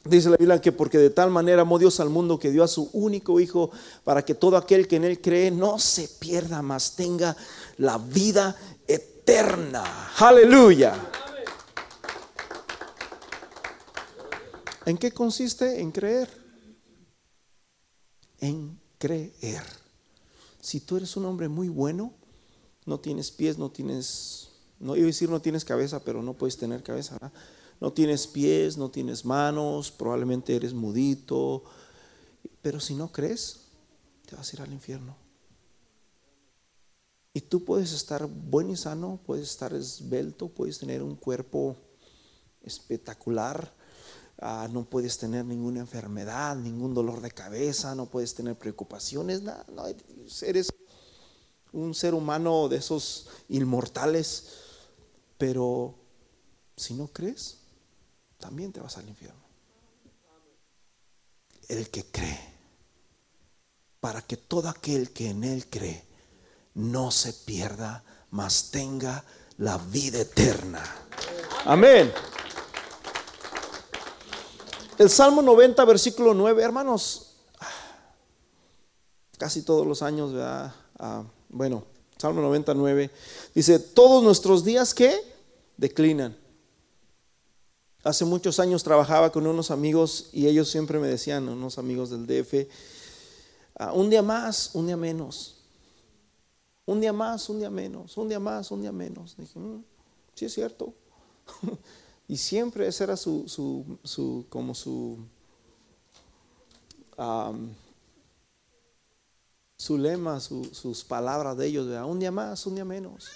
Dice 0.05 0.29
la 0.29 0.35
Biblia 0.35 0.59
que 0.59 0.73
porque 0.73 0.97
de 0.97 1.09
tal 1.09 1.31
manera 1.31 1.61
amó 1.61 1.79
Dios 1.79 2.01
al 2.01 2.09
mundo 2.09 2.37
que 2.37 2.51
dio 2.51 2.63
a 2.63 2.67
su 2.67 2.89
único 2.91 3.39
Hijo 3.39 3.71
para 4.03 4.25
que 4.25 4.35
todo 4.35 4.57
aquel 4.57 4.87
que 4.87 4.97
en 4.97 5.05
Él 5.05 5.21
cree 5.21 5.49
no 5.49 5.79
se 5.79 6.09
pierda, 6.09 6.61
mas 6.61 6.95
tenga 6.95 7.37
la 7.77 7.97
vida 7.97 8.53
eterna. 8.85 10.11
Aleluya. 10.17 10.93
¿En 14.85 14.97
qué 14.97 15.11
consiste? 15.13 15.79
En 15.79 15.91
creer. 15.91 16.29
En 18.39 18.77
creer. 18.97 19.63
Si 20.59 20.81
tú 20.81 20.97
eres 20.97 21.15
un 21.15 21.25
hombre 21.25 21.47
muy 21.47 21.69
bueno, 21.69 22.13
no 22.85 22.99
tienes 22.99 23.31
pies, 23.31 23.57
no 23.57 23.71
tienes, 23.71 24.49
no 24.79 24.97
iba 24.97 25.05
a 25.05 25.07
decir 25.07 25.29
no 25.29 25.41
tienes 25.41 25.63
cabeza, 25.63 26.03
pero 26.03 26.21
no 26.21 26.33
puedes 26.33 26.57
tener 26.57 26.83
cabeza. 26.83 27.13
¿verdad? 27.13 27.31
No 27.83 27.91
tienes 27.91 28.27
pies, 28.27 28.77
no 28.77 28.89
tienes 28.89 29.25
manos, 29.25 29.91
probablemente 29.91 30.55
eres 30.55 30.73
mudito, 30.73 31.65
pero 32.61 32.79
si 32.79 32.95
no 32.95 33.11
crees, 33.11 33.65
te 34.25 34.37
vas 34.37 34.49
a 34.49 34.55
ir 34.55 34.61
al 34.61 34.71
infierno. 34.71 35.17
Y 37.33 37.41
tú 37.41 37.65
puedes 37.65 37.91
estar 37.91 38.25
buen 38.25 38.69
y 38.69 38.77
sano, 38.77 39.19
puedes 39.25 39.49
estar 39.49 39.73
esbelto, 39.73 40.47
puedes 40.47 40.79
tener 40.79 41.03
un 41.03 41.17
cuerpo 41.17 41.75
espectacular, 42.61 43.73
ah, 44.39 44.69
no 44.71 44.85
puedes 44.85 45.17
tener 45.17 45.43
ninguna 45.43 45.81
enfermedad, 45.81 46.55
ningún 46.55 46.93
dolor 46.93 47.19
de 47.19 47.31
cabeza, 47.31 47.95
no 47.95 48.05
puedes 48.05 48.33
tener 48.33 48.57
preocupaciones, 48.57 49.41
nada, 49.41 49.65
no, 49.75 49.83
eres 50.43 50.69
un 51.73 51.93
ser 51.93 52.13
humano 52.13 52.69
de 52.69 52.77
esos 52.77 53.27
inmortales, 53.49 54.47
pero 55.37 55.95
si 56.77 56.93
no 56.93 57.09
crees, 57.09 57.57
también 58.43 58.73
te 58.73 58.81
vas 58.81 58.97
al 58.97 59.07
infierno. 59.07 59.39
El 61.69 61.89
que 61.89 62.03
cree, 62.03 62.53
para 64.01 64.21
que 64.21 64.35
todo 64.35 64.67
aquel 64.67 65.11
que 65.11 65.29
en 65.29 65.45
él 65.45 65.69
cree 65.69 66.03
no 66.73 67.09
se 67.09 67.31
pierda, 67.31 68.03
mas 68.31 68.69
tenga 68.69 69.23
la 69.59 69.77
vida 69.77 70.19
eterna. 70.19 70.83
Amén. 71.63 72.11
El 74.97 75.09
Salmo 75.09 75.41
90, 75.41 75.85
versículo 75.85 76.33
9, 76.33 76.63
hermanos, 76.63 77.37
casi 79.37 79.61
todos 79.61 79.87
los 79.87 80.01
años, 80.01 80.33
¿verdad? 80.33 80.75
Ah, 80.99 81.23
bueno, 81.47 81.85
Salmo 82.17 82.41
99, 82.41 83.09
dice, 83.55 83.79
todos 83.79 84.21
nuestros 84.21 84.65
días 84.65 84.93
que 84.93 85.17
declinan. 85.77 86.42
Hace 88.03 88.25
muchos 88.25 88.59
años 88.59 88.83
trabajaba 88.83 89.31
con 89.31 89.47
unos 89.47 89.71
amigos 89.71 90.29
y 90.33 90.47
ellos 90.47 90.69
siempre 90.69 90.99
me 90.99 91.07
decían, 91.07 91.47
unos 91.47 91.77
amigos 91.77 92.09
del 92.09 92.27
DF, 92.27 92.67
ah, 93.79 93.93
un 93.93 94.09
día 94.09 94.21
más, 94.21 94.71
un 94.73 94.87
día 94.87 94.97
menos. 94.97 95.55
Un 96.85 96.99
día 96.99 97.13
más, 97.13 97.47
un 97.47 97.59
día 97.59 97.69
menos, 97.69 98.17
un 98.17 98.27
día 98.27 98.41
más, 98.41 98.71
un 98.71 98.81
día 98.81 98.91
menos. 98.91 99.37
Dije, 99.37 99.57
mm, 99.57 99.83
sí 100.35 100.45
es 100.45 100.53
cierto. 100.53 100.93
y 102.27 102.35
siempre 102.35 102.87
ese 102.87 103.05
era 103.05 103.15
su, 103.15 103.47
su, 103.47 104.45
como 104.49 104.75
su, 104.75 105.19
su 109.77 109.97
lema, 109.97 110.41
sus 110.41 111.05
palabras 111.05 111.55
de 111.55 111.67
ellos, 111.67 111.87
un 112.05 112.19
día 112.19 112.31
más, 112.31 112.65
un 112.67 112.75
día 112.75 112.83
menos. 112.83 113.29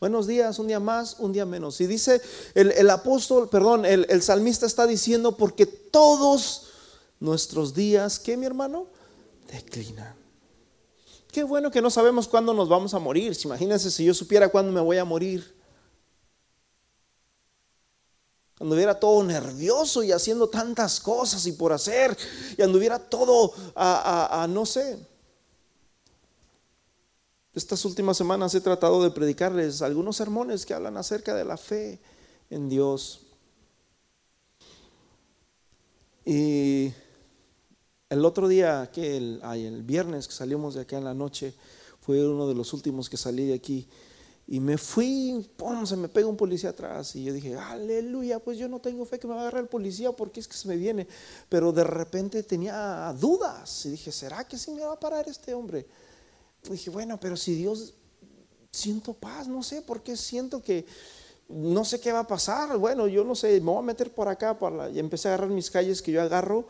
Buenos 0.00 0.26
días, 0.26 0.58
un 0.58 0.66
día 0.66 0.80
más, 0.80 1.16
un 1.18 1.30
día 1.30 1.44
menos. 1.44 1.78
Y 1.82 1.86
dice 1.86 2.22
el, 2.54 2.88
apóstol, 2.88 3.50
perdón, 3.50 3.84
el, 3.84 4.06
el, 4.08 4.22
salmista 4.22 4.64
está 4.64 4.86
diciendo 4.86 5.36
porque 5.36 5.66
todos 5.66 6.68
nuestros 7.20 7.74
días, 7.74 8.18
¿qué 8.18 8.38
mi 8.38 8.46
hermano? 8.46 8.86
Declinan. 9.52 10.16
Qué 11.30 11.44
bueno 11.44 11.70
que 11.70 11.82
no 11.82 11.90
sabemos 11.90 12.28
cuándo 12.28 12.54
nos 12.54 12.66
vamos 12.66 12.94
a 12.94 12.98
morir. 12.98 13.36
Imagínense 13.44 13.90
si 13.90 14.06
yo 14.06 14.14
supiera 14.14 14.48
cuándo 14.48 14.72
me 14.72 14.80
voy 14.80 14.96
a 14.96 15.04
morir. 15.04 15.54
Anduviera 18.58 18.98
todo 18.98 19.22
nervioso 19.22 20.02
y 20.02 20.12
haciendo 20.12 20.48
tantas 20.48 20.98
cosas 20.98 21.44
y 21.44 21.52
por 21.52 21.74
hacer, 21.74 22.16
y 22.56 22.62
anduviera 22.62 22.98
todo 22.98 23.52
a 23.74 24.46
no 24.48 24.64
sé, 24.64 24.98
estas 27.54 27.84
últimas 27.84 28.16
semanas 28.16 28.54
he 28.54 28.60
tratado 28.60 29.02
de 29.02 29.10
predicarles 29.10 29.82
algunos 29.82 30.16
sermones 30.16 30.64
que 30.64 30.74
hablan 30.74 30.96
acerca 30.96 31.34
de 31.34 31.44
la 31.44 31.56
fe 31.56 31.98
en 32.48 32.68
Dios. 32.68 33.22
Y 36.24 36.92
el 38.08 38.24
otro 38.24 38.46
día, 38.46 38.90
que 38.92 39.16
el, 39.16 39.40
el 39.42 39.82
viernes 39.82 40.28
que 40.28 40.34
salimos 40.34 40.74
de 40.74 40.82
acá 40.82 40.98
en 40.98 41.04
la 41.04 41.14
noche, 41.14 41.54
fue 42.00 42.26
uno 42.26 42.48
de 42.48 42.54
los 42.54 42.72
últimos 42.72 43.10
que 43.10 43.16
salí 43.16 43.46
de 43.46 43.54
aquí. 43.54 43.88
Y 44.46 44.58
me 44.58 44.78
fui, 44.78 45.48
¡pum! 45.56 45.86
se 45.86 45.96
me 45.96 46.08
pega 46.08 46.26
un 46.26 46.36
policía 46.36 46.70
atrás. 46.70 47.14
Y 47.14 47.24
yo 47.24 47.32
dije, 47.32 47.56
aleluya, 47.56 48.40
pues 48.40 48.58
yo 48.58 48.68
no 48.68 48.80
tengo 48.80 49.04
fe 49.04 49.18
que 49.18 49.28
me 49.28 49.34
va 49.34 49.40
a 49.40 49.42
agarrar 49.42 49.62
el 49.62 49.68
policía 49.68 50.10
porque 50.12 50.40
es 50.40 50.48
que 50.48 50.56
se 50.56 50.66
me 50.66 50.76
viene. 50.76 51.06
Pero 51.48 51.72
de 51.72 51.84
repente 51.84 52.42
tenía 52.42 53.14
dudas. 53.18 53.86
Y 53.86 53.90
dije, 53.90 54.10
¿será 54.10 54.46
que 54.46 54.58
sí 54.58 54.72
me 54.72 54.82
va 54.82 54.94
a 54.94 55.00
parar 55.00 55.28
este 55.28 55.54
hombre? 55.54 55.86
Dije, 56.68 56.90
bueno, 56.90 57.18
pero 57.18 57.36
si 57.36 57.54
Dios, 57.54 57.94
siento 58.70 59.14
paz, 59.14 59.48
no 59.48 59.62
sé 59.62 59.82
por 59.82 60.02
qué 60.02 60.16
siento 60.16 60.62
que 60.62 60.86
no 61.48 61.84
sé 61.84 62.00
qué 62.00 62.12
va 62.12 62.20
a 62.20 62.26
pasar. 62.26 62.76
Bueno, 62.78 63.08
yo 63.08 63.24
no 63.24 63.34
sé, 63.34 63.60
me 63.60 63.70
voy 63.70 63.78
a 63.78 63.82
meter 63.82 64.12
por 64.12 64.28
acá. 64.28 64.58
Para 64.58 64.88
y 64.90 64.98
empecé 64.98 65.28
a 65.28 65.34
agarrar 65.34 65.50
mis 65.50 65.70
calles 65.70 66.00
que 66.00 66.12
yo 66.12 66.22
agarro. 66.22 66.66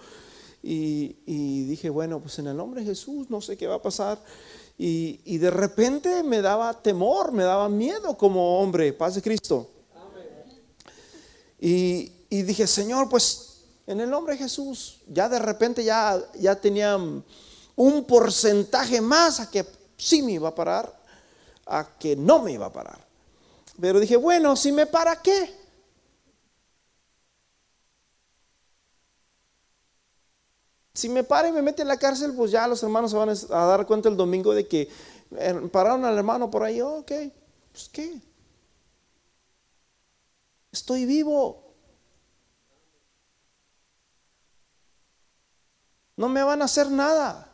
Y, 0.62 1.64
dije, 1.64 1.88
bueno, 1.88 2.20
pues 2.20 2.38
en 2.38 2.46
el 2.46 2.56
nombre 2.56 2.82
de 2.82 2.88
Jesús, 2.88 3.30
no 3.30 3.40
sé 3.40 3.56
qué 3.56 3.66
va 3.66 3.76
a 3.76 3.82
pasar. 3.82 4.18
Y, 4.78 5.38
de 5.38 5.50
repente 5.50 6.22
me 6.22 6.40
daba 6.40 6.82
temor, 6.82 7.32
me 7.32 7.44
daba 7.44 7.68
miedo 7.68 8.16
como 8.16 8.60
hombre, 8.60 8.92
paz 8.92 9.14
de 9.14 9.22
Cristo. 9.22 9.68
Y, 11.58 12.12
y, 12.30 12.42
dije, 12.42 12.66
Señor, 12.66 13.08
pues 13.08 13.62
en 13.86 14.00
el 14.00 14.08
nombre 14.08 14.34
de 14.34 14.38
Jesús, 14.38 15.00
ya 15.08 15.28
de 15.28 15.38
repente 15.38 15.84
ya, 15.84 16.18
ya 16.38 16.58
tenía 16.58 16.96
un 16.96 18.04
porcentaje 18.04 19.00
más 19.00 19.40
a 19.40 19.50
que 19.50 19.64
sí 20.00 20.22
me 20.22 20.32
iba 20.32 20.48
a 20.48 20.54
parar, 20.54 20.92
a 21.66 21.86
que 21.98 22.16
no 22.16 22.42
me 22.42 22.52
iba 22.52 22.66
a 22.66 22.72
parar. 22.72 22.98
Pero 23.80 24.00
dije, 24.00 24.16
bueno, 24.16 24.56
si 24.56 24.72
me 24.72 24.86
para, 24.86 25.20
¿qué? 25.20 25.54
Si 30.92 31.08
me 31.08 31.22
para 31.24 31.48
y 31.48 31.52
me 31.52 31.62
mete 31.62 31.82
en 31.82 31.88
la 31.88 31.96
cárcel, 31.96 32.34
pues 32.34 32.50
ya 32.50 32.66
los 32.66 32.82
hermanos 32.82 33.10
se 33.10 33.16
van 33.16 33.30
a 33.30 33.66
dar 33.66 33.86
cuenta 33.86 34.08
el 34.08 34.16
domingo 34.16 34.52
de 34.54 34.66
que 34.66 34.88
eh, 35.36 35.68
pararon 35.72 36.04
al 36.04 36.18
hermano 36.18 36.50
por 36.50 36.62
ahí, 36.62 36.80
ok, 36.80 37.12
pues 37.72 37.88
qué. 37.90 38.20
Estoy 40.72 41.06
vivo. 41.06 41.74
No 46.16 46.28
me 46.28 46.42
van 46.42 46.60
a 46.62 46.66
hacer 46.66 46.90
nada. 46.90 47.49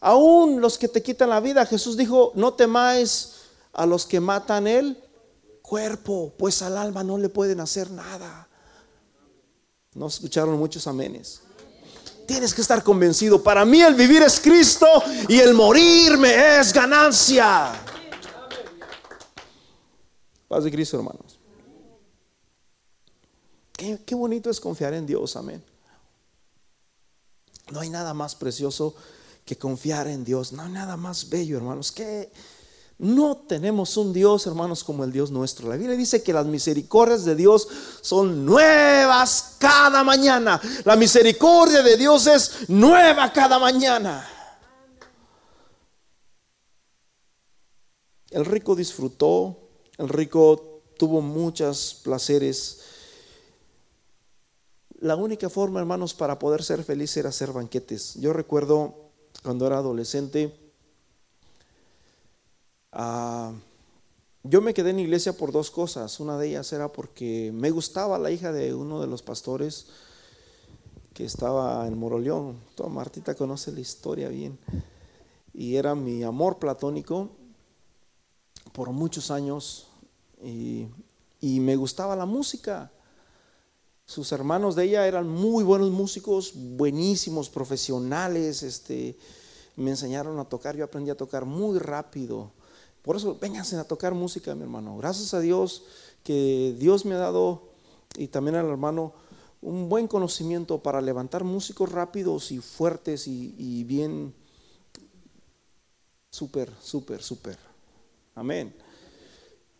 Aún 0.00 0.60
los 0.60 0.78
que 0.78 0.88
te 0.88 1.02
quitan 1.02 1.28
la 1.28 1.40
vida, 1.40 1.66
Jesús 1.66 1.96
dijo, 1.96 2.32
no 2.34 2.54
temáis 2.54 3.34
a 3.72 3.84
los 3.84 4.06
que 4.06 4.18
matan 4.18 4.66
el 4.66 4.98
cuerpo, 5.60 6.32
pues 6.38 6.62
al 6.62 6.78
alma 6.78 7.04
no 7.04 7.18
le 7.18 7.28
pueden 7.28 7.60
hacer 7.60 7.90
nada. 7.90 8.48
No 9.94 10.06
escucharon 10.06 10.58
muchos 10.58 10.86
amenes. 10.86 11.42
Tienes 12.26 12.54
que 12.54 12.62
estar 12.62 12.82
convencido. 12.82 13.42
Para 13.42 13.64
mí 13.64 13.82
el 13.82 13.94
vivir 13.94 14.22
es 14.22 14.40
Cristo 14.40 14.86
y 15.28 15.38
el 15.38 15.52
morirme 15.52 16.58
es 16.58 16.72
ganancia. 16.72 17.72
Paz 20.48 20.64
de 20.64 20.70
Cristo, 20.70 20.96
hermanos. 20.96 21.38
Qué, 23.72 24.00
qué, 24.04 24.14
bonito 24.14 24.48
es 24.50 24.60
confiar 24.60 24.94
en 24.94 25.06
Dios, 25.06 25.36
amén. 25.36 25.62
No 27.70 27.80
hay 27.80 27.90
nada 27.90 28.14
más 28.14 28.34
precioso 28.34 28.94
confiar 29.56 30.08
en 30.08 30.24
Dios. 30.24 30.52
No 30.52 30.62
hay 30.62 30.70
nada 30.70 30.96
más 30.96 31.28
bello, 31.28 31.56
hermanos. 31.56 31.92
Que 31.92 32.30
no 33.00 33.38
tenemos 33.48 33.96
un 33.96 34.12
Dios, 34.12 34.46
hermanos, 34.46 34.84
como 34.84 35.04
el 35.04 35.12
Dios 35.12 35.30
nuestro. 35.30 35.70
La 35.70 35.76
Biblia 35.76 35.96
dice 35.96 36.22
que 36.22 36.34
las 36.34 36.44
misericordias 36.44 37.24
de 37.24 37.34
Dios 37.34 37.66
son 38.02 38.44
nuevas 38.44 39.56
cada 39.58 40.04
mañana. 40.04 40.60
La 40.84 40.96
misericordia 40.96 41.82
de 41.82 41.96
Dios 41.96 42.26
es 42.26 42.68
nueva 42.68 43.32
cada 43.32 43.58
mañana. 43.58 44.28
El 48.30 48.44
rico 48.44 48.76
disfrutó, 48.76 49.56
el 49.96 50.10
rico 50.10 50.82
tuvo 50.98 51.22
muchos 51.22 52.00
placeres. 52.04 52.80
La 55.00 55.16
única 55.16 55.48
forma, 55.48 55.80
hermanos, 55.80 56.12
para 56.12 56.38
poder 56.38 56.62
ser 56.62 56.84
feliz 56.84 57.16
era 57.16 57.30
hacer 57.30 57.52
banquetes. 57.52 58.14
Yo 58.16 58.34
recuerdo 58.34 59.09
cuando 59.42 59.66
era 59.66 59.78
adolescente, 59.78 60.54
Ah, 62.92 63.52
yo 64.42 64.60
me 64.60 64.74
quedé 64.74 64.90
en 64.90 64.98
iglesia 64.98 65.32
por 65.32 65.52
dos 65.52 65.70
cosas. 65.70 66.18
Una 66.20 66.38
de 66.38 66.48
ellas 66.48 66.72
era 66.72 66.88
porque 66.88 67.52
me 67.54 67.70
gustaba 67.70 68.18
la 68.18 68.30
hija 68.30 68.52
de 68.52 68.74
uno 68.74 69.00
de 69.00 69.06
los 69.06 69.22
pastores 69.22 69.86
que 71.14 71.24
estaba 71.24 71.86
en 71.86 71.98
Moroleón. 71.98 72.58
Toda 72.74 72.88
Martita 72.88 73.34
conoce 73.34 73.72
la 73.72 73.80
historia 73.80 74.28
bien. 74.28 74.58
Y 75.52 75.76
era 75.76 75.94
mi 75.94 76.22
amor 76.22 76.58
platónico 76.58 77.30
por 78.72 78.90
muchos 78.90 79.30
años. 79.30 79.86
Y 80.42 81.60
me 81.60 81.76
gustaba 81.76 82.16
la 82.16 82.26
música. 82.26 82.90
Sus 84.10 84.32
hermanos 84.32 84.74
de 84.74 84.86
ella 84.86 85.06
eran 85.06 85.28
muy 85.28 85.62
buenos 85.62 85.92
músicos, 85.92 86.52
buenísimos, 86.52 87.48
profesionales. 87.48 88.64
Este, 88.64 89.16
me 89.76 89.92
enseñaron 89.92 90.36
a 90.40 90.46
tocar. 90.46 90.74
Yo 90.76 90.84
aprendí 90.84 91.12
a 91.12 91.16
tocar 91.16 91.44
muy 91.44 91.78
rápido. 91.78 92.50
Por 93.02 93.14
eso, 93.14 93.38
vénganse 93.40 93.76
a 93.76 93.84
tocar 93.84 94.12
música, 94.12 94.52
mi 94.56 94.62
hermano. 94.62 94.96
Gracias 94.96 95.32
a 95.32 95.38
Dios 95.38 95.84
que 96.24 96.74
Dios 96.76 97.04
me 97.04 97.14
ha 97.14 97.18
dado, 97.18 97.68
y 98.16 98.26
también 98.26 98.56
al 98.56 98.66
hermano, 98.66 99.12
un 99.62 99.88
buen 99.88 100.08
conocimiento 100.08 100.82
para 100.82 101.00
levantar 101.00 101.44
músicos 101.44 101.92
rápidos 101.92 102.50
y 102.50 102.58
fuertes 102.58 103.28
y, 103.28 103.84
bien, 103.84 104.34
súper, 106.32 106.68
súper, 106.82 107.22
súper. 107.22 107.58
Amén. 108.34 108.74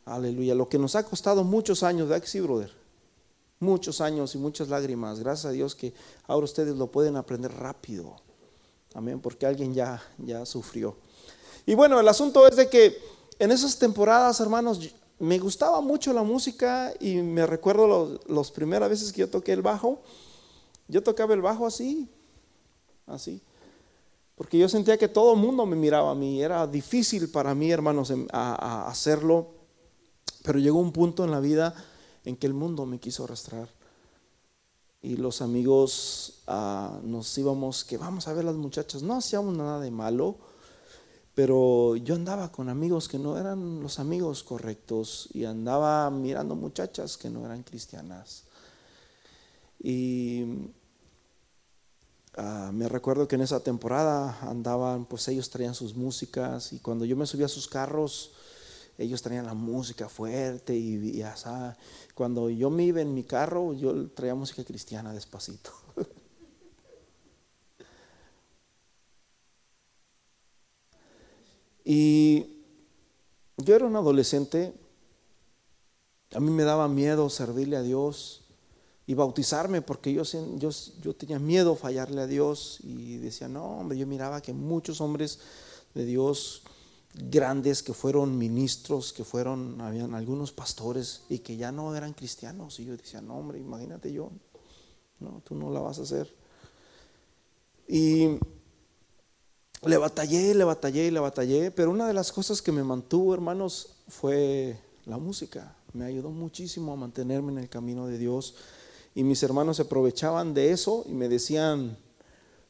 Aleluya. 0.04 0.54
Lo 0.54 0.68
que 0.68 0.78
nos 0.78 0.94
ha 0.94 1.02
costado 1.02 1.42
muchos 1.42 1.82
años, 1.82 2.08
¿verdad 2.08 2.24
brother? 2.44 2.79
Muchos 3.60 4.00
años 4.00 4.34
y 4.34 4.38
muchas 4.38 4.68
lágrimas. 4.68 5.20
Gracias 5.20 5.46
a 5.46 5.50
Dios 5.52 5.74
que 5.74 5.94
ahora 6.26 6.44
ustedes 6.44 6.74
lo 6.76 6.88
pueden 6.88 7.16
aprender 7.16 7.52
rápido. 7.52 8.16
Amén, 8.94 9.20
porque 9.20 9.46
alguien 9.46 9.72
ya, 9.72 10.02
ya 10.18 10.44
sufrió. 10.44 10.96
Y 11.66 11.74
bueno, 11.74 12.00
el 12.00 12.08
asunto 12.08 12.48
es 12.48 12.56
de 12.56 12.68
que 12.68 12.98
en 13.38 13.52
esas 13.52 13.78
temporadas, 13.78 14.40
hermanos, 14.40 14.80
me 15.18 15.38
gustaba 15.38 15.80
mucho 15.80 16.12
la 16.12 16.22
música 16.22 16.92
y 16.98 17.16
me 17.16 17.46
recuerdo 17.46 18.18
las 18.26 18.50
primeras 18.50 18.88
veces 18.88 19.12
que 19.12 19.20
yo 19.20 19.30
toqué 19.30 19.52
el 19.52 19.62
bajo. 19.62 20.00
Yo 20.88 21.02
tocaba 21.02 21.34
el 21.34 21.42
bajo 21.42 21.66
así, 21.66 22.08
así. 23.06 23.40
Porque 24.34 24.56
yo 24.56 24.68
sentía 24.68 24.96
que 24.96 25.08
todo 25.08 25.34
el 25.34 25.38
mundo 25.38 25.66
me 25.66 25.76
miraba 25.76 26.10
a 26.10 26.14
mí. 26.14 26.42
Era 26.42 26.66
difícil 26.66 27.28
para 27.28 27.54
mí, 27.54 27.70
hermanos, 27.70 28.10
em, 28.10 28.26
a, 28.32 28.88
hacerlo. 28.88 29.48
Pero 30.42 30.58
llegó 30.58 30.78
un 30.78 30.92
punto 30.92 31.24
en 31.24 31.30
la 31.30 31.40
vida 31.40 31.74
en 32.24 32.36
que 32.36 32.46
el 32.46 32.54
mundo 32.54 32.86
me 32.86 32.98
quiso 32.98 33.24
arrastrar. 33.24 33.68
Y 35.02 35.16
los 35.16 35.40
amigos 35.40 36.42
ah, 36.46 37.00
nos 37.02 37.36
íbamos, 37.38 37.84
que 37.84 37.96
vamos 37.96 38.28
a 38.28 38.34
ver 38.34 38.44
las 38.44 38.56
muchachas. 38.56 39.02
No 39.02 39.16
hacíamos 39.16 39.56
nada 39.56 39.80
de 39.80 39.90
malo 39.90 40.50
pero 41.34 41.96
yo 41.96 42.16
andaba 42.16 42.50
con 42.50 42.68
amigos 42.68 43.08
que 43.08 43.18
no 43.18 43.38
eran 43.38 43.80
los 43.80 43.98
amigos 43.98 44.42
correctos 44.42 45.28
y 45.32 45.44
andaba 45.44 46.10
mirando 46.10 46.54
muchachas 46.54 47.16
que 47.16 47.30
no 47.30 47.46
eran 47.46 47.62
cristianas. 47.62 48.44
Y 49.78 50.44
ah, 52.36 52.70
me 52.74 52.88
recuerdo 52.88 53.28
que 53.28 53.36
en 53.36 53.40
esa 53.40 53.60
temporada 53.60 54.38
andaban, 54.42 55.06
pues 55.06 55.28
ellos 55.28 55.48
traían 55.48 55.74
sus 55.74 55.94
músicas 55.94 56.72
y 56.72 56.80
cuando 56.80 57.04
yo 57.04 57.16
me 57.16 57.26
subía 57.26 57.46
a 57.46 57.48
sus 57.48 57.68
carros, 57.68 58.32
ellos 59.00 59.22
traían 59.22 59.46
la 59.46 59.54
música 59.54 60.10
fuerte 60.10 60.76
y, 60.76 61.18
y 61.18 61.24
cuando 62.14 62.50
yo 62.50 62.68
me 62.68 62.84
iba 62.84 63.00
en 63.00 63.14
mi 63.14 63.24
carro, 63.24 63.72
yo 63.72 64.10
traía 64.10 64.34
música 64.34 64.62
cristiana 64.62 65.12
despacito. 65.12 65.72
Y 71.82 72.62
yo 73.56 73.74
era 73.74 73.86
un 73.86 73.96
adolescente, 73.96 74.72
a 76.32 76.38
mí 76.38 76.50
me 76.50 76.62
daba 76.62 76.86
miedo 76.86 77.28
servirle 77.30 77.76
a 77.76 77.82
Dios 77.82 78.42
y 79.06 79.14
bautizarme 79.14 79.82
porque 79.82 80.12
yo, 80.12 80.22
yo, 80.56 80.70
yo 81.02 81.14
tenía 81.16 81.40
miedo 81.40 81.74
fallarle 81.74 82.20
a 82.20 82.28
Dios 82.28 82.78
y 82.84 83.16
decía, 83.16 83.48
no, 83.48 83.80
hombre, 83.80 83.98
yo 83.98 84.06
miraba 84.06 84.40
que 84.40 84.52
muchos 84.52 85.00
hombres 85.00 85.40
de 85.94 86.04
Dios 86.04 86.62
grandes 87.14 87.82
que 87.82 87.92
fueron 87.92 88.38
ministros, 88.38 89.12
que 89.12 89.24
fueron, 89.24 89.80
habían 89.80 90.14
algunos 90.14 90.52
pastores 90.52 91.22
y 91.28 91.40
que 91.40 91.56
ya 91.56 91.72
no 91.72 91.94
eran 91.94 92.12
cristianos. 92.12 92.78
Y 92.80 92.84
yo 92.84 92.96
decía, 92.96 93.20
no, 93.20 93.38
hombre, 93.38 93.58
imagínate 93.58 94.12
yo, 94.12 94.30
no, 95.18 95.42
tú 95.44 95.54
no 95.54 95.70
la 95.70 95.80
vas 95.80 95.98
a 95.98 96.02
hacer. 96.02 96.32
Y 97.88 98.38
le 99.82 99.96
batallé, 99.96 100.54
le 100.54 100.64
batallé, 100.64 101.10
le 101.10 101.20
batallé, 101.20 101.70
pero 101.70 101.90
una 101.90 102.06
de 102.06 102.14
las 102.14 102.32
cosas 102.32 102.62
que 102.62 102.72
me 102.72 102.84
mantuvo, 102.84 103.34
hermanos, 103.34 103.96
fue 104.08 104.78
la 105.06 105.18
música. 105.18 105.74
Me 105.92 106.04
ayudó 106.04 106.30
muchísimo 106.30 106.92
a 106.92 106.96
mantenerme 106.96 107.50
en 107.52 107.58
el 107.58 107.68
camino 107.68 108.06
de 108.06 108.18
Dios. 108.18 108.54
Y 109.14 109.24
mis 109.24 109.42
hermanos 109.42 109.76
se 109.76 109.82
aprovechaban 109.82 110.54
de 110.54 110.70
eso 110.70 111.04
y 111.08 111.12
me 111.12 111.28
decían, 111.28 111.98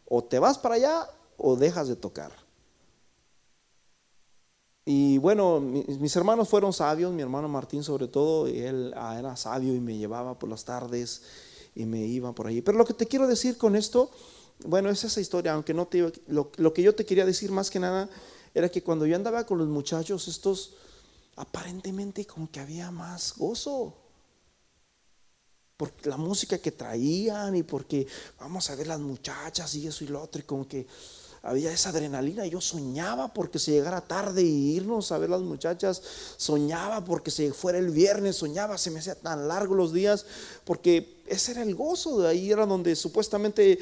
o 0.09 0.25
te 0.25 0.39
vas 0.39 0.59
para 0.59 0.77
allá 0.77 1.11
o 1.37 1.57
dejas 1.57 1.89
de 1.89 1.97
tocar. 1.97 2.33
Y 4.93 5.19
bueno, 5.19 5.61
mis 5.61 6.17
hermanos 6.17 6.49
fueron 6.49 6.73
sabios, 6.73 7.13
mi 7.13 7.23
hermano 7.23 7.47
Martín 7.49 7.85
sobre 7.85 8.09
todo, 8.09 8.49
él 8.49 8.93
ah, 8.97 9.17
era 9.17 9.37
sabio 9.37 9.73
y 9.73 9.79
me 9.79 9.97
llevaba 9.97 10.37
por 10.37 10.51
las 10.51 10.65
tardes 10.65 11.23
y 11.77 11.87
me 11.87 12.05
iba 12.05 12.33
por 12.33 12.49
allí. 12.49 12.61
Pero 12.61 12.77
lo 12.77 12.85
que 12.85 12.95
te 12.95 13.07
quiero 13.07 13.29
decir 13.29 13.57
con 13.57 13.77
esto 13.77 14.11
bueno, 14.65 14.91
es 14.91 15.05
esa 15.05 15.21
historia, 15.21 15.53
aunque 15.53 15.75
no 15.75 15.87
te 15.87 16.13
lo, 16.27 16.51
lo, 16.57 16.73
que 16.73 16.83
yo 16.83 16.93
te 16.93 17.07
quería 17.07 17.25
decir 17.25 17.53
más 17.53 17.71
que 17.71 17.79
nada 17.79 18.11
era 18.53 18.69
que 18.69 18.83
cuando 18.83 19.07
yo 19.07 19.15
andaba 19.15 19.47
con 19.47 19.59
los 19.59 19.69
muchachos, 19.69 20.27
estos, 20.27 20.73
aparentemente 21.37 22.27
como 22.27 22.51
que 22.51 22.59
había 22.59 22.91
más 22.91 23.35
gozo. 23.37 23.95
Por 25.77 25.93
la 26.05 26.17
música 26.17 26.59
que 26.59 26.73
traían 26.73 27.55
y 27.55 27.63
porque 27.63 28.09
vamos 28.41 28.69
a 28.69 28.75
ver 28.75 28.89
las 28.89 28.99
muchachas 28.99 29.73
y 29.77 29.87
eso 29.87 30.03
y 30.03 30.09
lo 30.09 30.21
otro 30.21 30.41
y 30.41 30.45
como 30.45 30.67
que 30.67 30.89
había 31.43 31.73
esa 31.73 31.89
adrenalina. 31.89 32.47
Yo 32.47 32.61
soñaba 32.61 33.33
porque 33.33 33.59
se 33.59 33.73
llegara 33.73 34.03
tarde 34.03 34.43
y 34.43 34.77
irnos 34.77 35.11
a 35.11 35.19
ver 35.19 35.31
las 35.31 35.41
muchachas. 35.41 36.03
Soñaba 36.37 37.05
porque 37.05 37.31
se 37.31 37.53
fuera 37.53 37.79
el 37.79 37.91
viernes. 37.91 38.37
Soñaba, 38.37 38.77
se 38.77 38.91
me 38.91 38.99
hacía 38.99 39.15
tan 39.15 39.49
largo 39.49 39.75
los 39.75 39.93
días 39.93 40.27
porque 40.65 41.19
ese 41.27 41.53
era 41.53 41.63
el 41.63 41.75
gozo. 41.75 42.21
De 42.21 42.29
ahí 42.29 42.53
era 42.53 42.67
donde 42.67 42.95
supuestamente 42.95 43.79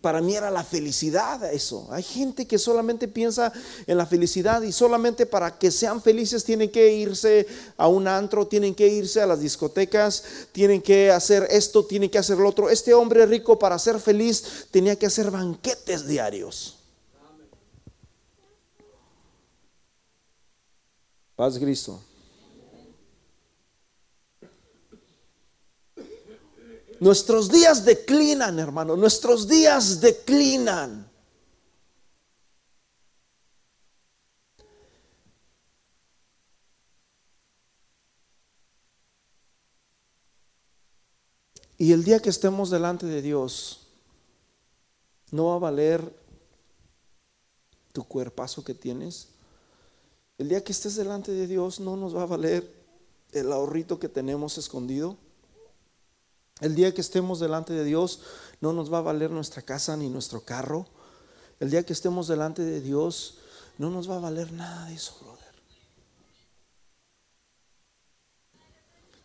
para 0.00 0.20
mí 0.20 0.34
era 0.34 0.50
la 0.50 0.64
felicidad. 0.64 1.52
Eso. 1.52 1.86
Hay 1.92 2.02
gente 2.02 2.48
que 2.48 2.58
solamente 2.58 3.06
piensa 3.06 3.52
en 3.86 3.96
la 3.96 4.06
felicidad 4.06 4.60
y 4.62 4.72
solamente 4.72 5.26
para 5.26 5.58
que 5.58 5.70
sean 5.70 6.02
felices 6.02 6.42
tienen 6.42 6.72
que 6.72 6.92
irse 6.92 7.46
a 7.76 7.86
un 7.86 8.08
antro, 8.08 8.48
tienen 8.48 8.74
que 8.74 8.88
irse 8.88 9.20
a 9.20 9.26
las 9.26 9.38
discotecas, 9.38 10.24
tienen 10.50 10.82
que 10.82 11.12
hacer 11.12 11.46
esto, 11.50 11.84
tienen 11.84 12.10
que 12.10 12.18
hacer 12.18 12.38
lo 12.38 12.48
otro. 12.48 12.68
Este 12.68 12.94
hombre 12.94 13.26
rico 13.26 13.60
para 13.60 13.78
ser 13.78 14.00
feliz 14.00 14.66
tenía 14.72 14.96
que 14.96 15.06
hacer 15.06 15.30
banquetes 15.30 16.08
diarios. 16.08 16.79
Paz 21.40 21.58
Cristo. 21.58 21.98
Nuestros 27.00 27.50
días 27.50 27.82
declinan, 27.82 28.58
hermano, 28.58 28.94
nuestros 28.94 29.48
días 29.48 30.02
declinan. 30.02 31.10
Y 41.78 41.92
el 41.92 42.04
día 42.04 42.20
que 42.20 42.28
estemos 42.28 42.68
delante 42.68 43.06
de 43.06 43.22
Dios, 43.22 43.86
no 45.30 45.46
va 45.46 45.54
a 45.54 45.58
valer 45.58 46.14
tu 47.94 48.04
cuerpazo 48.04 48.62
que 48.62 48.74
tienes, 48.74 49.29
el 50.40 50.48
día 50.48 50.64
que 50.64 50.72
estés 50.72 50.96
delante 50.96 51.32
de 51.32 51.46
Dios 51.46 51.80
no 51.80 51.96
nos 51.96 52.16
va 52.16 52.22
a 52.22 52.26
valer 52.26 52.74
el 53.32 53.52
ahorrito 53.52 54.00
que 54.00 54.08
tenemos 54.08 54.56
escondido. 54.56 55.18
El 56.62 56.74
día 56.74 56.94
que 56.94 57.02
estemos 57.02 57.40
delante 57.40 57.74
de 57.74 57.84
Dios 57.84 58.20
no 58.62 58.72
nos 58.72 58.90
va 58.90 58.98
a 58.98 59.02
valer 59.02 59.30
nuestra 59.30 59.60
casa 59.60 59.98
ni 59.98 60.08
nuestro 60.08 60.40
carro. 60.40 60.86
El 61.58 61.68
día 61.68 61.84
que 61.84 61.92
estemos 61.92 62.26
delante 62.26 62.62
de 62.62 62.80
Dios 62.80 63.36
no 63.76 63.90
nos 63.90 64.08
va 64.08 64.16
a 64.16 64.20
valer 64.20 64.50
nada 64.50 64.86
de 64.86 64.94
eso, 64.94 65.14
brother. 65.20 65.54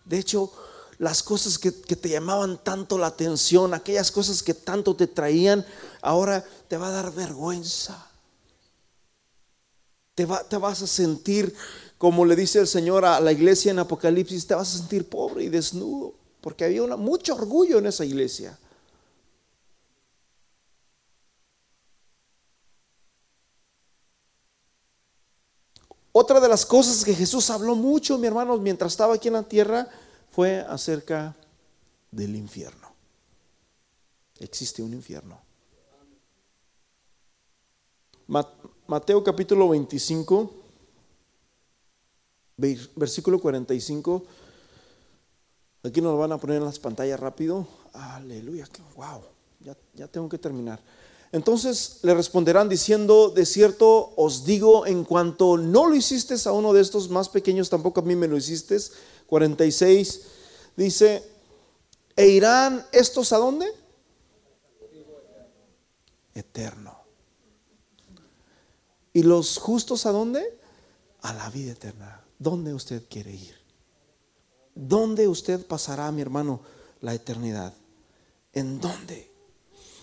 De 0.03 0.19
hecho, 0.19 0.51
las 0.97 1.23
cosas 1.23 1.57
que, 1.57 1.73
que, 1.73 1.95
te 1.95 2.09
llamaban 2.09 2.61
tanto 2.61 2.97
la 2.97 3.07
atención, 3.07 3.73
aquellas 3.73 4.11
cosas 4.11 4.43
que 4.43 4.53
tanto 4.53 4.97
te 4.97 5.07
traían, 5.07 5.65
ahora 6.01 6.43
te 6.67 6.75
va 6.75 6.89
a 6.89 6.91
dar 6.91 7.13
vergüenza. 7.13 8.04
Te, 10.15 10.25
vas 10.25 10.81
a 10.81 10.87
sentir, 10.87 11.53
como 11.97 12.25
le 12.25 12.37
dice 12.37 12.59
el 12.59 12.67
Señor 12.67 13.03
a 13.03 13.19
la 13.19 13.33
iglesia 13.33 13.71
en 13.71 13.79
Apocalipsis, 13.79 14.47
te 14.47 14.55
vas 14.55 14.73
a 14.73 14.77
sentir 14.77 15.09
pobre 15.09 15.43
y 15.43 15.49
desnudo, 15.49 16.13
porque 16.39 16.63
había 16.63 16.95
mucho 16.95 17.35
orgullo 17.35 17.79
en 17.79 17.87
esa 17.87 18.05
iglesia. 18.05 18.57
Otra 26.13 26.39
de 26.39 26.47
las 26.47 26.65
cosas 26.65 27.03
que 27.03 27.13
Jesús 27.13 27.49
habló 27.49 27.75
mucho, 27.75 28.17
mi 28.17 28.27
hermano, 28.27 28.57
mientras 28.57 28.93
estaba 28.93 29.15
aquí 29.15 29.27
en 29.27 29.33
la 29.33 29.43
tierra, 29.43 29.89
fue 30.31 30.59
acerca 30.61 31.35
del 32.09 32.37
infierno. 32.37 32.93
Existe 34.39 34.81
un 34.81 34.93
infierno. 34.93 35.41
Mateo 38.87 39.23
capítulo 39.23 39.69
25, 39.69 40.51
versículo 42.95 43.39
45. 43.39 44.23
Aquí 45.83 46.01
nos 46.01 46.19
van 46.19 46.31
a 46.31 46.37
poner 46.37 46.57
en 46.57 46.65
las 46.65 46.77
pantallas 46.77 47.19
rápido. 47.19 47.67
Aleluya, 47.93 48.67
wow, 48.95 49.21
ya, 49.61 49.75
ya 49.95 50.07
tengo 50.07 50.29
que 50.29 50.37
terminar. 50.37 50.79
Entonces 51.31 51.99
le 52.03 52.13
responderán 52.13 52.69
diciendo, 52.69 53.29
de 53.29 53.47
cierto 53.47 54.13
os 54.17 54.45
digo, 54.45 54.85
en 54.85 55.03
cuanto 55.03 55.57
no 55.57 55.87
lo 55.87 55.95
hiciste 55.95 56.35
a 56.45 56.51
uno 56.51 56.71
de 56.71 56.81
estos 56.81 57.09
más 57.09 57.27
pequeños, 57.27 57.71
tampoco 57.71 58.01
a 58.01 58.03
mí 58.03 58.15
me 58.15 58.27
lo 58.27 58.37
hiciste. 58.37 58.77
46 59.25 60.21
dice, 60.75 61.23
¿e 62.15 62.27
irán 62.27 62.85
estos 62.91 63.33
a 63.33 63.37
dónde? 63.37 63.65
Eterno. 66.35 67.04
¿Y 69.15 69.23
los 69.23 69.59
justos 69.59 70.05
a 70.05 70.11
dónde? 70.11 70.59
A 71.21 71.33
la 71.33 71.49
vida 71.49 71.71
eterna. 71.71 72.21
¿Dónde 72.37 72.73
usted 72.73 73.01
quiere 73.09 73.31
ir? 73.31 73.55
¿Dónde 74.75 75.29
usted 75.29 75.65
pasará, 75.65 76.11
mi 76.11 76.21
hermano, 76.21 76.59
la 76.99 77.13
eternidad? 77.13 77.73
¿En 78.51 78.81
dónde? 78.81 79.31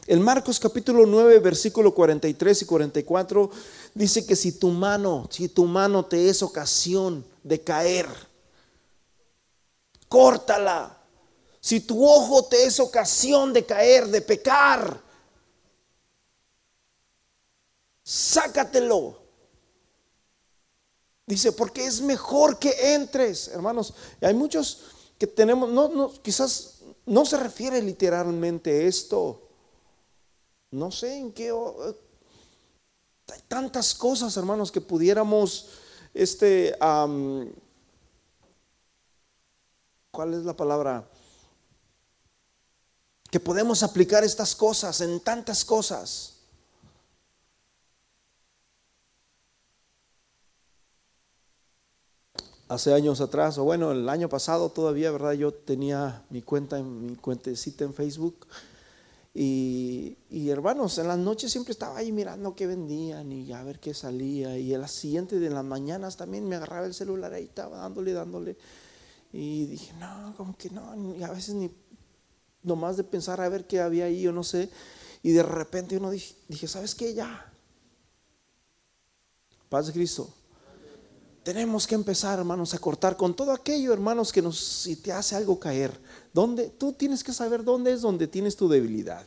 En 0.06 0.22
Marcos 0.22 0.58
capítulo 0.58 1.04
9, 1.04 1.40
versículo 1.40 1.94
43 1.94 2.62
y 2.62 2.64
44 2.64 3.50
dice 3.92 4.24
que 4.24 4.34
si 4.34 4.52
tu 4.52 4.70
mano, 4.70 5.28
si 5.30 5.50
tu 5.50 5.66
mano 5.66 6.06
te 6.06 6.30
es 6.30 6.42
ocasión 6.42 7.22
de 7.42 7.60
caer, 7.60 8.06
córtala. 10.08 10.98
Si 11.60 11.80
tu 11.80 12.02
ojo 12.02 12.46
te 12.46 12.64
es 12.64 12.80
ocasión 12.80 13.52
de 13.52 13.66
caer, 13.66 14.08
de 14.08 14.22
pecar, 14.22 15.02
sácatelo. 18.02 19.22
Dice, 21.26 21.52
porque 21.52 21.86
es 21.86 22.00
mejor 22.00 22.58
que 22.58 22.94
entres, 22.94 23.48
hermanos. 23.48 23.94
Hay 24.20 24.34
muchos 24.34 24.82
que 25.18 25.26
tenemos, 25.26 25.70
no, 25.70 25.88
no, 25.88 26.12
quizás 26.20 26.80
no 27.06 27.24
se 27.24 27.36
refiere 27.36 27.80
literalmente 27.80 28.86
esto. 28.86 29.48
No 30.70 30.90
sé 30.90 31.16
en 31.16 31.32
qué. 31.32 31.50
hay 31.50 33.40
tantas 33.48 33.94
cosas, 33.94 34.36
hermanos, 34.36 34.72
que 34.72 34.80
pudiéramos, 34.80 35.68
este, 36.12 36.74
¿cuál 40.10 40.34
es 40.34 40.44
la 40.44 40.56
palabra? 40.56 41.08
Que 43.30 43.40
podemos 43.40 43.82
aplicar 43.82 44.24
estas 44.24 44.56
cosas 44.56 45.00
en 45.00 45.20
tantas 45.20 45.64
cosas. 45.64 46.41
Hace 52.72 52.94
años 52.94 53.20
atrás, 53.20 53.58
o 53.58 53.64
bueno, 53.64 53.92
el 53.92 54.08
año 54.08 54.28
pasado 54.28 54.70
todavía, 54.70 55.10
¿verdad? 55.10 55.32
Yo 55.32 55.52
tenía 55.52 56.24
mi 56.30 56.40
cuenta, 56.40 56.78
en, 56.78 57.06
mi 57.06 57.16
cuentecita 57.16 57.84
en 57.84 57.92
Facebook. 57.92 58.46
Y, 59.34 60.16
hermanos, 60.48 60.98
en 60.98 61.08
las 61.08 61.18
noches 61.18 61.52
siempre 61.52 61.72
estaba 61.72 61.98
ahí 61.98 62.12
mirando 62.12 62.54
qué 62.54 62.66
vendían 62.66 63.32
y 63.32 63.52
a 63.52 63.62
ver 63.62 63.78
qué 63.78 63.94
salía. 63.94 64.58
Y 64.58 64.74
a 64.74 64.78
las 64.78 64.92
siguientes 64.92 65.40
de 65.40 65.50
las 65.50 65.64
mañanas 65.64 66.16
también 66.16 66.48
me 66.48 66.56
agarraba 66.56 66.86
el 66.86 66.94
celular 66.94 67.32
ahí, 67.32 67.44
estaba 67.44 67.78
dándole, 67.78 68.12
dándole. 68.12 68.56
Y 69.32 69.66
dije, 69.66 69.92
no, 69.98 70.34
como 70.36 70.56
que 70.56 70.70
no. 70.70 71.14
Y 71.16 71.22
a 71.22 71.30
veces 71.30 71.54
ni 71.54 71.70
nomás 72.62 72.96
de 72.96 73.04
pensar 73.04 73.40
a 73.40 73.48
ver 73.48 73.66
qué 73.66 73.80
había 73.80 74.06
ahí, 74.06 74.22
yo 74.22 74.32
no 74.32 74.44
sé. 74.44 74.70
Y 75.22 75.32
de 75.32 75.42
repente 75.42 75.96
uno 75.96 76.10
dije, 76.10 76.34
dije 76.48 76.68
¿sabes 76.68 76.94
qué? 76.94 77.14
Ya. 77.14 77.52
Paz 79.68 79.86
de 79.86 79.92
Cristo 79.92 80.34
tenemos 81.42 81.86
que 81.86 81.94
empezar, 81.94 82.38
hermanos, 82.38 82.72
a 82.74 82.78
cortar 82.78 83.16
con 83.16 83.34
todo 83.34 83.52
aquello, 83.52 83.92
hermanos, 83.92 84.32
que 84.32 84.42
nos, 84.42 84.58
si 84.58 84.96
te 84.96 85.12
hace 85.12 85.34
algo 85.34 85.58
caer, 85.58 85.92
¿dónde? 86.32 86.68
Tú 86.68 86.92
tienes 86.92 87.24
que 87.24 87.32
saber 87.32 87.64
dónde 87.64 87.92
es 87.92 88.00
donde 88.00 88.26
tienes 88.28 88.56
tu 88.56 88.68
debilidad. 88.68 89.24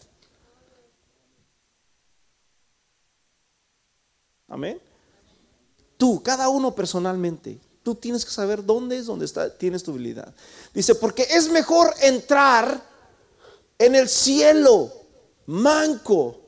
Amén. 4.47 4.80
Tú, 5.97 6.21
cada 6.23 6.49
uno 6.49 6.73
personalmente, 6.73 7.60
tú 7.84 7.95
tienes 7.95 8.23
que 8.23 8.32
saber 8.32 8.63
dónde 8.65 8.97
es 8.97 9.06
donde 9.06 9.25
está, 9.25 9.56
tienes 9.58 9.84
tu 9.84 9.91
debilidad. 9.91 10.34
Dice, 10.73 10.95
porque 10.95 11.23
es 11.23 11.49
mejor 11.49 11.93
entrar 12.01 12.82
en 13.78 13.95
el 13.95 14.08
cielo 14.08 14.91
manco 15.47 16.44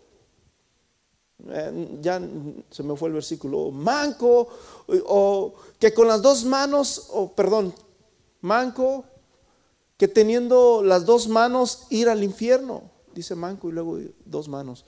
ya 2.01 2.21
se 2.71 2.83
me 2.83 2.95
fue 2.95 3.09
el 3.09 3.13
versículo, 3.13 3.71
manco, 3.71 4.47
o, 4.87 5.53
que 5.79 5.93
con 5.93 6.07
las 6.07 6.21
dos 6.21 6.45
manos, 6.45 7.07
o 7.09 7.31
perdón, 7.33 7.73
manco, 8.41 9.05
que 9.97 10.07
teniendo 10.07 10.83
las 10.83 11.05
dos 11.05 11.27
manos 11.27 11.87
ir 11.89 12.09
al 12.09 12.23
infierno, 12.23 12.89
dice 13.13 13.35
manco 13.35 13.69
y 13.69 13.71
luego 13.71 13.99
dos 14.25 14.47
manos, 14.47 14.85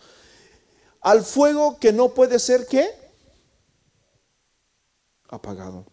al 1.01 1.23
fuego 1.23 1.77
que 1.79 1.93
no 1.93 2.09
puede 2.09 2.39
ser 2.39 2.67
qué? 2.67 2.89
Apagado. 5.29 5.85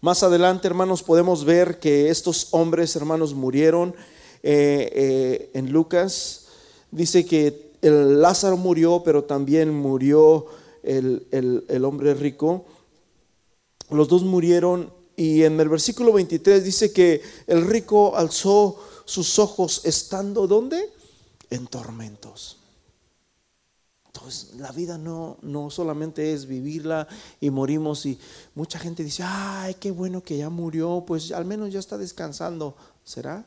Más 0.00 0.22
adelante, 0.22 0.68
hermanos, 0.68 1.02
podemos 1.02 1.44
ver 1.44 1.80
que 1.80 2.10
estos 2.10 2.48
hombres, 2.50 2.94
hermanos, 2.94 3.34
murieron. 3.34 3.94
Eh, 4.42 4.90
eh, 4.92 5.50
en 5.54 5.72
Lucas 5.72 6.48
dice 6.90 7.24
que 7.24 7.63
el 7.86 8.20
Lázaro 8.20 8.56
murió, 8.56 9.02
pero 9.04 9.24
también 9.24 9.74
murió 9.74 10.46
el, 10.82 11.26
el 11.68 11.84
hombre 11.84 12.14
rico. 12.14 12.64
Los 13.90 14.08
dos 14.08 14.22
murieron 14.22 14.92
y 15.16 15.44
en 15.44 15.60
el 15.60 15.68
versículo 15.68 16.12
23 16.12 16.64
dice 16.64 16.92
que 16.92 17.22
el 17.46 17.66
rico 17.66 18.16
alzó 18.16 18.78
sus 19.04 19.38
ojos 19.38 19.82
estando 19.84 20.46
¿dónde? 20.46 20.90
En 21.50 21.66
tormentos. 21.66 22.58
Entonces, 24.06 24.54
la 24.54 24.70
vida 24.72 24.96
no, 24.96 25.38
no 25.42 25.70
solamente 25.70 26.32
es 26.32 26.46
vivirla 26.46 27.06
y 27.40 27.50
morimos 27.50 28.06
y 28.06 28.18
mucha 28.54 28.78
gente 28.78 29.02
dice, 29.02 29.24
ay, 29.26 29.74
qué 29.74 29.90
bueno 29.90 30.22
que 30.22 30.38
ya 30.38 30.50
murió, 30.50 31.04
pues 31.06 31.32
al 31.32 31.44
menos 31.44 31.72
ya 31.72 31.80
está 31.80 31.98
descansando. 31.98 32.76
¿Será? 33.04 33.44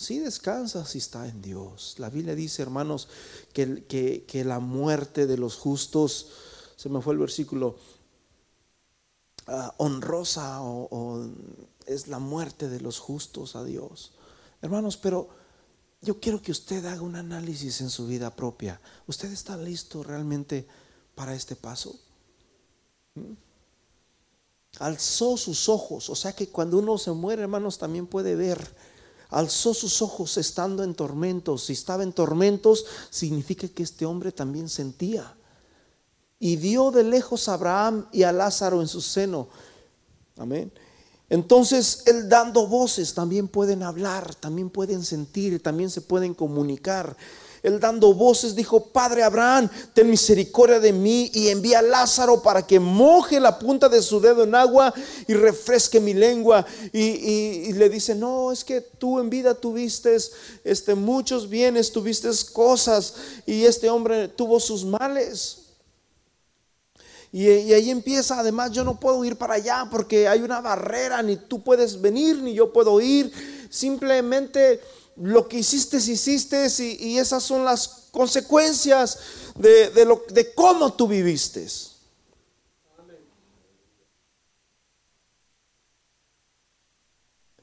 Sí 0.00 0.18
descansa 0.18 0.86
si 0.86 0.96
está 0.96 1.28
en 1.28 1.42
Dios. 1.42 1.96
La 1.98 2.08
Biblia 2.08 2.34
dice, 2.34 2.62
hermanos, 2.62 3.06
que, 3.52 3.84
que, 4.26 4.44
la 4.46 4.58
muerte 4.58 5.26
de 5.26 5.36
los 5.36 5.56
justos, 5.56 6.28
se 6.74 6.88
me 6.88 7.02
fue 7.02 7.12
el 7.12 7.18
versículo, 7.18 7.76
ah, 9.46 9.74
honrosa 9.76 10.62
o 10.62 11.28
es 11.84 12.08
la 12.08 12.18
muerte 12.18 12.70
de 12.70 12.80
los 12.80 12.98
justos 12.98 13.54
a 13.56 13.62
Dios. 13.62 14.12
Hermanos, 14.62 14.96
pero 14.96 15.28
yo 16.00 16.18
quiero 16.18 16.40
que 16.40 16.52
usted 16.52 16.82
haga 16.86 17.02
un 17.02 17.16
análisis 17.16 17.82
en 17.82 17.90
su 17.90 18.06
vida 18.06 18.34
propia. 18.34 18.80
¿Usted 19.06 19.30
está 19.30 19.58
listo 19.58 20.02
realmente 20.02 20.66
para 21.14 21.34
este 21.34 21.56
paso? 21.56 22.00
¿Mm? 23.16 23.34
Alzó 24.78 25.36
sus 25.36 25.68
ojos, 25.68 26.08
o 26.08 26.14
sea 26.14 26.32
que 26.32 26.48
cuando 26.48 26.78
uno 26.78 26.96
se 26.96 27.12
muere, 27.12 27.42
hermanos, 27.42 27.76
también 27.76 28.06
puede 28.06 28.34
ver. 28.34 28.58
Alzó 29.30 29.74
sus 29.74 30.02
ojos 30.02 30.36
estando 30.36 30.82
en 30.82 30.94
tormentos. 30.94 31.64
Si 31.64 31.72
estaba 31.72 32.02
en 32.02 32.12
tormentos, 32.12 32.84
significa 33.10 33.68
que 33.68 33.82
este 33.82 34.04
hombre 34.06 34.32
también 34.32 34.68
sentía. 34.68 35.34
Y 36.38 36.56
vio 36.56 36.90
de 36.90 37.04
lejos 37.04 37.48
a 37.48 37.54
Abraham 37.54 38.06
y 38.12 38.22
a 38.22 38.32
Lázaro 38.32 38.80
en 38.80 38.88
su 38.88 39.00
seno. 39.00 39.48
Amén. 40.36 40.72
Entonces, 41.28 42.02
Él 42.06 42.28
dando 42.28 42.66
voces 42.66 43.14
también 43.14 43.46
pueden 43.46 43.84
hablar, 43.84 44.34
también 44.34 44.68
pueden 44.68 45.04
sentir, 45.04 45.62
también 45.62 45.90
se 45.90 46.00
pueden 46.00 46.34
comunicar. 46.34 47.16
Él 47.62 47.78
dando 47.78 48.14
voces 48.14 48.54
dijo, 48.54 48.86
Padre 48.86 49.22
Abraham, 49.22 49.68
ten 49.92 50.08
misericordia 50.08 50.80
de 50.80 50.92
mí 50.92 51.30
y 51.34 51.48
envía 51.48 51.80
a 51.80 51.82
Lázaro 51.82 52.42
para 52.42 52.66
que 52.66 52.80
moje 52.80 53.38
la 53.38 53.58
punta 53.58 53.88
de 53.88 54.00
su 54.00 54.20
dedo 54.20 54.44
en 54.44 54.54
agua 54.54 54.94
y 55.26 55.34
refresque 55.34 56.00
mi 56.00 56.14
lengua. 56.14 56.64
Y, 56.92 57.72
le 57.74 57.88
dice, 57.88 58.14
no, 58.14 58.50
es 58.50 58.64
que 58.64 58.80
tú 58.80 59.20
en 59.20 59.28
vida 59.28 59.54
tuviste 59.54 60.16
este, 60.64 60.94
muchos 60.94 61.48
bienes, 61.48 61.92
tuviste 61.92 62.30
cosas 62.52 63.14
y 63.46 63.64
este 63.64 63.90
hombre 63.90 64.28
tuvo 64.28 64.58
sus 64.58 64.84
males. 64.84 65.58
Y, 67.32 67.46
ahí 67.48 67.90
empieza, 67.90 68.40
además 68.40 68.72
yo 68.72 68.84
no 68.84 68.98
puedo 68.98 69.24
ir 69.24 69.36
para 69.36 69.54
allá 69.54 69.86
porque 69.90 70.26
hay 70.26 70.40
una 70.40 70.60
barrera, 70.60 71.22
ni 71.22 71.36
tú 71.36 71.62
puedes 71.62 72.00
venir, 72.00 72.38
ni 72.38 72.54
yo 72.54 72.72
puedo 72.72 73.00
ir. 73.00 73.30
Simplemente 73.70 74.80
lo 75.16 75.48
que 75.48 75.58
hiciste, 75.58 75.98
hiciste 75.98 76.66
y, 76.78 77.08
y 77.08 77.18
esas 77.18 77.42
son 77.42 77.64
las 77.64 78.00
consecuencias 78.10 79.18
de, 79.56 80.04
lo, 80.04 80.24
de 80.28 80.54
cómo 80.54 80.92
tú 80.92 81.06
viviste. 81.06 81.66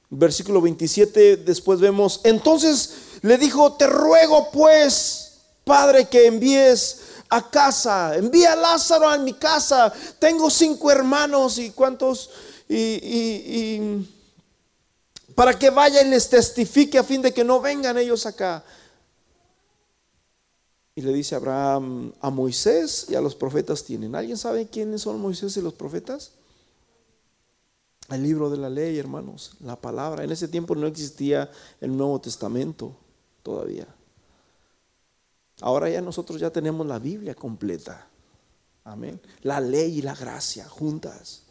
Versículo 0.10 0.62
27, 0.62 1.38
después 1.38 1.82
vemos, 1.82 2.22
entonces 2.24 2.94
le 3.22 3.38
dijo, 3.38 3.74
te 3.74 3.88
ruego 3.88 4.50
pues, 4.52 5.40
Padre, 5.66 6.08
que 6.08 6.28
envíes 6.28 7.02
a 7.30 7.50
casa, 7.50 8.16
envía 8.16 8.54
a 8.54 8.56
Lázaro 8.56 9.10
a 9.10 9.18
mi 9.18 9.34
casa, 9.34 9.94
tengo 10.18 10.50
cinco 10.50 10.90
hermanos 10.90 11.58
y 11.58 11.72
cuántos, 11.72 12.30
y, 12.70 14.08
para 15.38 15.54
que 15.54 15.69
vaya 15.69 16.02
y 16.02 16.10
les 16.10 16.28
testifique 16.28 16.97
a 16.97 17.04
fin 17.04 17.21
de 17.21 17.32
que 17.32 17.43
no 17.43 17.62
vengan 17.62 17.95
ellos 17.95 18.26
acá. 18.26 18.63
Y 20.95 21.02
le 21.04 21.13
dice 21.13 21.36
Abraham 21.36 22.12
a 22.21 22.32
Moisés 22.32 23.06
y 23.08 23.13
a 23.13 23.21
los 23.21 23.36
profetas 23.36 23.84
tienen. 23.84 24.15
¿Alguien 24.15 24.36
sabe 24.36 24.65
quiénes 24.65 25.04
son 25.04 25.21
Moisés 25.21 25.56
y 25.56 25.62
los 25.62 25.76
profetas? 25.76 26.32
El 28.10 28.23
libro 28.23 28.50
de 28.50 28.58
la 28.58 28.67
ley, 28.67 28.97
hermanos, 28.97 29.52
la 29.60 29.76
palabra. 29.76 30.23
En 30.23 30.32
ese 30.32 30.47
tiempo 30.47 30.73
no 30.73 30.88
existía 30.88 31.52
el 31.82 31.95
Nuevo 31.95 32.19
Testamento 32.19 32.97
todavía. 33.43 33.86
Ahora 35.62 35.88
ya 35.88 36.02
nosotros 36.02 36.41
ya 36.41 36.50
tenemos 36.50 36.88
la 36.88 36.97
Biblia 36.97 37.36
completa. 37.36 38.08
Amén. 38.86 39.21
La 39.43 39.62
ley 39.62 40.00
y 40.00 40.02
la 40.02 40.15
gracia 40.15 40.67
juntas. 40.67 41.43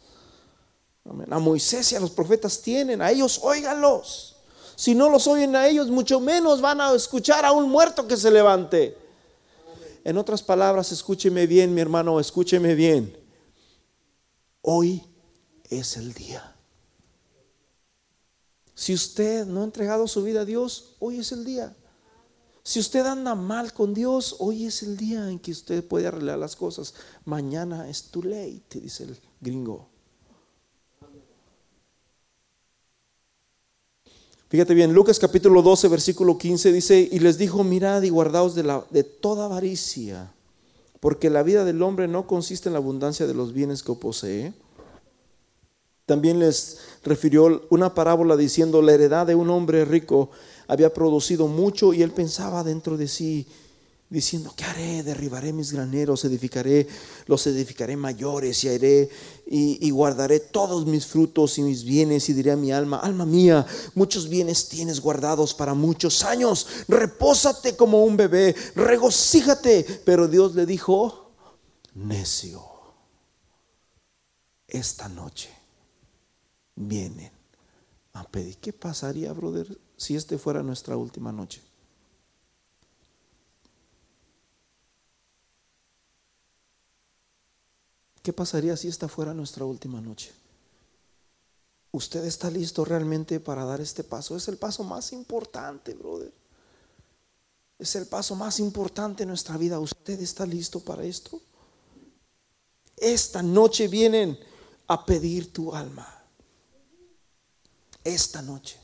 A 1.29 1.39
Moisés 1.39 1.91
y 1.91 1.95
a 1.95 1.99
los 1.99 2.11
profetas 2.11 2.61
tienen, 2.61 3.01
a 3.01 3.11
ellos 3.11 3.39
óiganlos. 3.43 4.35
Si 4.75 4.93
no 4.93 5.09
los 5.09 5.25
oyen 5.27 5.55
a 5.55 5.67
ellos, 5.67 5.89
mucho 5.89 6.19
menos 6.19 6.61
van 6.61 6.81
a 6.81 6.93
escuchar 6.93 7.45
a 7.45 7.51
un 7.51 7.69
muerto 7.69 8.07
que 8.07 8.17
se 8.17 8.29
levante. 8.29 8.97
En 10.03 10.17
otras 10.17 10.43
palabras, 10.43 10.91
escúcheme 10.91 11.47
bien, 11.47 11.73
mi 11.73 11.81
hermano, 11.81 12.19
escúcheme 12.19 12.75
bien. 12.75 13.17
Hoy 14.61 15.03
es 15.69 15.97
el 15.97 16.13
día. 16.13 16.55
Si 18.75 18.93
usted 18.93 19.45
no 19.45 19.61
ha 19.61 19.63
entregado 19.63 20.07
su 20.07 20.21
vida 20.23 20.41
a 20.41 20.45
Dios, 20.45 20.95
hoy 20.99 21.19
es 21.19 21.31
el 21.31 21.43
día. 21.43 21.75
Si 22.61 22.79
usted 22.79 23.05
anda 23.05 23.33
mal 23.33 23.73
con 23.73 23.93
Dios, 23.93 24.35
hoy 24.39 24.65
es 24.65 24.83
el 24.83 24.97
día 24.97 25.31
en 25.31 25.39
que 25.39 25.51
usted 25.51 25.83
puede 25.83 26.07
arreglar 26.07 26.37
las 26.37 26.55
cosas. 26.55 26.93
Mañana 27.25 27.89
es 27.89 28.03
too 28.11 28.21
late, 28.21 28.79
dice 28.79 29.05
el 29.05 29.17
gringo. 29.41 29.96
Fíjate 34.49 34.73
bien, 34.73 34.93
Lucas 34.93 35.19
capítulo 35.19 35.61
12, 35.61 35.89
versículo 35.89 36.37
15 36.37 36.71
dice, 36.71 37.09
y 37.11 37.19
les 37.19 37.37
dijo, 37.37 37.65
mirad 37.65 38.01
y 38.03 38.09
guardaos 38.09 38.55
de, 38.55 38.63
la, 38.63 38.85
de 38.91 39.03
toda 39.03 39.43
avaricia, 39.43 40.31
porque 41.01 41.29
la 41.29 41.43
vida 41.43 41.65
del 41.65 41.81
hombre 41.81 42.07
no 42.07 42.27
consiste 42.27 42.69
en 42.69 42.73
la 42.73 42.79
abundancia 42.79 43.27
de 43.27 43.33
los 43.33 43.51
bienes 43.51 43.83
que 43.83 43.91
posee. 43.93 44.53
También 46.05 46.39
les 46.39 46.77
refirió 47.03 47.63
una 47.69 47.93
parábola 47.93 48.37
diciendo, 48.37 48.81
la 48.81 48.93
heredad 48.93 49.27
de 49.27 49.35
un 49.35 49.49
hombre 49.49 49.83
rico 49.83 50.29
había 50.69 50.93
producido 50.93 51.47
mucho 51.47 51.93
y 51.93 52.01
él 52.01 52.11
pensaba 52.11 52.63
dentro 52.63 52.95
de 52.95 53.09
sí, 53.09 53.47
diciendo, 54.09 54.53
¿qué 54.55 54.63
haré? 54.63 55.03
Derribaré 55.03 55.51
mis 55.51 55.73
graneros, 55.73 56.23
edificaré, 56.23 56.87
los 57.25 57.45
edificaré 57.47 57.97
mayores 57.97 58.63
y 58.63 58.69
haré 58.69 59.09
y, 59.45 59.89
guardaré 59.91 60.39
todos 60.39 60.85
mis 60.85 61.05
frutos 61.05 61.57
y 61.57 61.63
mis 61.63 61.83
bienes 61.83 62.29
y 62.29 62.33
diré 62.33 62.51
a 62.51 62.55
mi 62.55 62.71
alma, 62.71 62.97
alma 62.97 63.25
mía, 63.25 63.65
muchos 63.95 64.29
bienes 64.29 64.69
tienes 64.69 64.99
guardados 65.01 65.53
para 65.53 65.73
muchos 65.73 66.23
años, 66.23 66.67
repósate 66.87 67.75
como 67.75 68.03
un 68.03 68.15
bebé, 68.15 68.55
regocíjate. 68.75 69.83
Pero 70.05 70.27
Dios 70.27 70.55
le 70.55 70.65
dijo, 70.65 71.31
necio, 71.93 72.63
esta 74.67 75.09
noche 75.09 75.49
vienen 76.75 77.31
a 78.13 78.23
pedir. 78.23 78.57
¿Qué 78.57 78.71
pasaría, 78.71 79.33
brother, 79.33 79.77
si 79.97 80.15
este 80.15 80.37
fuera 80.37 80.63
nuestra 80.63 80.95
última 80.95 81.31
noche? 81.31 81.61
¿Qué 88.27 88.33
pasaría 88.33 88.75
si 88.75 88.89
esta 88.89 89.07
fuera 89.07 89.33
nuestra 89.33 89.63
última 89.63 90.01
noche? 90.01 90.33
¿Usted 91.93 92.25
está 92.25 92.51
listo 92.51 92.83
realmente 92.83 93.39
para 93.39 93.63
dar 93.63 93.79
este 93.79 94.03
paso? 94.03 94.35
Es 94.35 94.49
el 94.49 94.57
paso 94.57 94.83
más 94.83 95.13
importante, 95.13 95.93
brother. 95.93 96.33
Es 97.79 97.95
el 97.95 98.05
paso 98.05 98.35
más 98.35 98.59
importante 98.59 99.23
en 99.23 99.29
nuestra 99.29 99.55
vida. 99.55 99.79
¿Usted 99.79 100.19
está 100.19 100.45
listo 100.45 100.81
para 100.81 101.05
esto? 101.05 101.39
Esta 102.97 103.41
noche 103.41 103.87
vienen 103.87 104.37
a 104.87 105.05
pedir 105.05 105.53
tu 105.53 105.73
alma. 105.73 106.05
Esta 108.03 108.41
noche. 108.41 108.77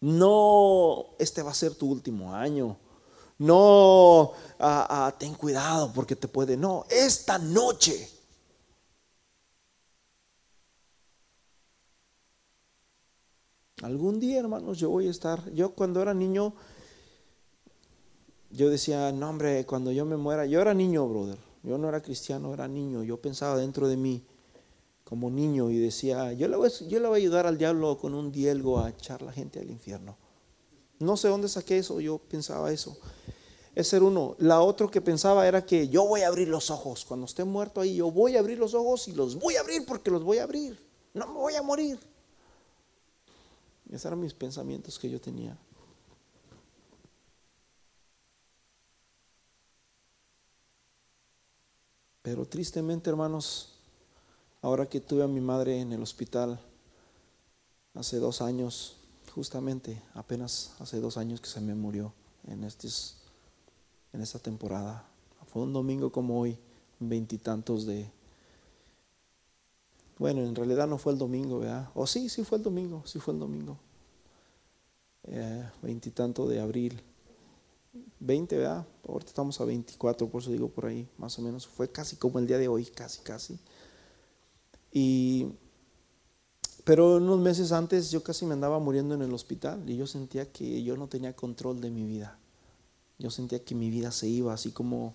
No, 0.00 1.10
este 1.20 1.42
va 1.42 1.52
a 1.52 1.54
ser 1.54 1.76
tu 1.76 1.88
último 1.88 2.34
año. 2.34 2.76
No, 3.38 4.32
ah, 4.58 4.86
ah, 4.90 5.14
ten 5.16 5.34
cuidado 5.34 5.92
porque 5.92 6.16
te 6.16 6.28
puede. 6.28 6.56
No, 6.56 6.84
esta 6.90 7.38
noche. 7.38 8.08
Algún 13.82 14.18
día, 14.18 14.40
hermanos, 14.40 14.78
yo 14.78 14.90
voy 14.90 15.06
a 15.06 15.10
estar. 15.10 15.50
Yo 15.52 15.70
cuando 15.70 16.02
era 16.02 16.12
niño, 16.14 16.52
yo 18.50 18.70
decía, 18.70 19.12
no, 19.12 19.30
hombre, 19.30 19.64
cuando 19.66 19.92
yo 19.92 20.04
me 20.04 20.16
muera, 20.16 20.46
yo 20.46 20.60
era 20.60 20.74
niño, 20.74 21.06
brother. 21.08 21.38
Yo 21.62 21.78
no 21.78 21.88
era 21.88 22.02
cristiano, 22.02 22.52
era 22.52 22.66
niño. 22.66 23.04
Yo 23.04 23.20
pensaba 23.20 23.56
dentro 23.56 23.86
de 23.88 23.96
mí, 23.96 24.24
como 25.04 25.30
niño 25.30 25.70
y 25.70 25.78
decía, 25.78 26.32
yo 26.32 26.48
le, 26.48 26.56
voy, 26.56 26.70
yo 26.88 27.00
le 27.00 27.08
voy 27.08 27.20
a 27.20 27.22
ayudar 27.22 27.46
al 27.46 27.56
diablo 27.56 27.96
con 27.98 28.14
un 28.14 28.32
dielgo 28.32 28.80
a 28.80 28.90
echar 28.90 29.22
la 29.22 29.32
gente 29.32 29.60
al 29.60 29.70
infierno. 29.70 30.16
No 30.98 31.16
sé 31.16 31.28
dónde 31.28 31.48
saqué 31.48 31.78
eso, 31.78 32.00
yo 32.00 32.18
pensaba 32.18 32.72
eso. 32.72 32.96
Ese 33.74 33.96
era 33.96 34.04
uno. 34.06 34.34
La 34.38 34.60
otra 34.60 34.88
que 34.88 35.00
pensaba 35.00 35.46
era 35.46 35.64
que 35.64 35.88
yo 35.88 36.04
voy 36.04 36.22
a 36.22 36.28
abrir 36.28 36.48
los 36.48 36.70
ojos. 36.70 37.04
Cuando 37.04 37.26
esté 37.26 37.44
muerto 37.44 37.80
ahí, 37.80 37.94
yo 37.96 38.10
voy 38.10 38.36
a 38.36 38.40
abrir 38.40 38.58
los 38.58 38.74
ojos 38.74 39.06
y 39.06 39.12
los 39.12 39.36
voy 39.36 39.54
a 39.56 39.60
abrir 39.60 39.86
porque 39.86 40.10
los 40.10 40.24
voy 40.24 40.38
a 40.38 40.44
abrir. 40.44 40.84
No 41.14 41.28
me 41.28 41.34
voy 41.34 41.54
a 41.54 41.62
morir. 41.62 41.98
Esos 43.88 44.06
eran 44.06 44.20
mis 44.20 44.34
pensamientos 44.34 44.98
que 44.98 45.08
yo 45.08 45.20
tenía. 45.20 45.56
Pero 52.22 52.44
tristemente, 52.44 53.08
hermanos, 53.08 53.78
ahora 54.60 54.86
que 54.86 55.00
tuve 55.00 55.22
a 55.22 55.28
mi 55.28 55.40
madre 55.40 55.80
en 55.80 55.92
el 55.92 56.02
hospital 56.02 56.60
hace 57.94 58.18
dos 58.18 58.42
años, 58.42 58.97
justamente 59.38 60.02
apenas 60.14 60.72
hace 60.80 60.98
dos 60.98 61.16
años 61.16 61.40
que 61.40 61.48
se 61.48 61.60
me 61.60 61.72
murió 61.72 62.12
en 62.48 62.64
en 64.12 64.20
esta 64.20 64.40
temporada. 64.40 65.06
Fue 65.46 65.62
un 65.62 65.72
domingo 65.72 66.10
como 66.10 66.40
hoy, 66.40 66.58
veintitantos 66.98 67.86
de... 67.86 68.10
Bueno, 70.18 70.40
en 70.42 70.56
realidad 70.56 70.88
no 70.88 70.98
fue 70.98 71.12
el 71.12 71.20
domingo, 71.20 71.60
¿verdad? 71.60 71.88
O 71.94 72.04
sí, 72.04 72.28
sí 72.28 72.42
fue 72.42 72.58
el 72.58 72.64
domingo, 72.64 73.04
sí 73.06 73.20
fue 73.20 73.32
el 73.32 73.38
domingo. 73.38 73.78
Eh, 75.22 75.70
veintitanto 75.82 76.48
de 76.48 76.60
abril. 76.60 77.00
Veinte, 78.18 78.56
¿verdad? 78.56 78.84
Ahorita 79.06 79.28
estamos 79.28 79.60
a 79.60 79.64
veinticuatro, 79.64 80.28
por 80.28 80.42
eso 80.42 80.50
digo 80.50 80.68
por 80.68 80.86
ahí, 80.86 81.08
más 81.16 81.38
o 81.38 81.42
menos. 81.42 81.64
Fue 81.64 81.88
casi 81.88 82.16
como 82.16 82.40
el 82.40 82.48
día 82.48 82.58
de 82.58 82.66
hoy, 82.66 82.86
casi, 82.86 83.22
casi. 83.22 83.56
Y, 84.92 85.46
pero 86.88 87.16
unos 87.16 87.38
meses 87.38 87.70
antes 87.72 88.10
yo 88.10 88.22
casi 88.22 88.46
me 88.46 88.54
andaba 88.54 88.78
muriendo 88.78 89.14
en 89.14 89.20
el 89.20 89.34
hospital 89.34 89.82
y 89.86 89.98
yo 89.98 90.06
sentía 90.06 90.50
que 90.50 90.82
yo 90.82 90.96
no 90.96 91.06
tenía 91.06 91.36
control 91.36 91.82
de 91.82 91.90
mi 91.90 92.06
vida. 92.06 92.38
Yo 93.18 93.30
sentía 93.30 93.62
que 93.62 93.74
mi 93.74 93.90
vida 93.90 94.10
se 94.10 94.26
iba 94.26 94.54
así 94.54 94.70
como 94.70 95.14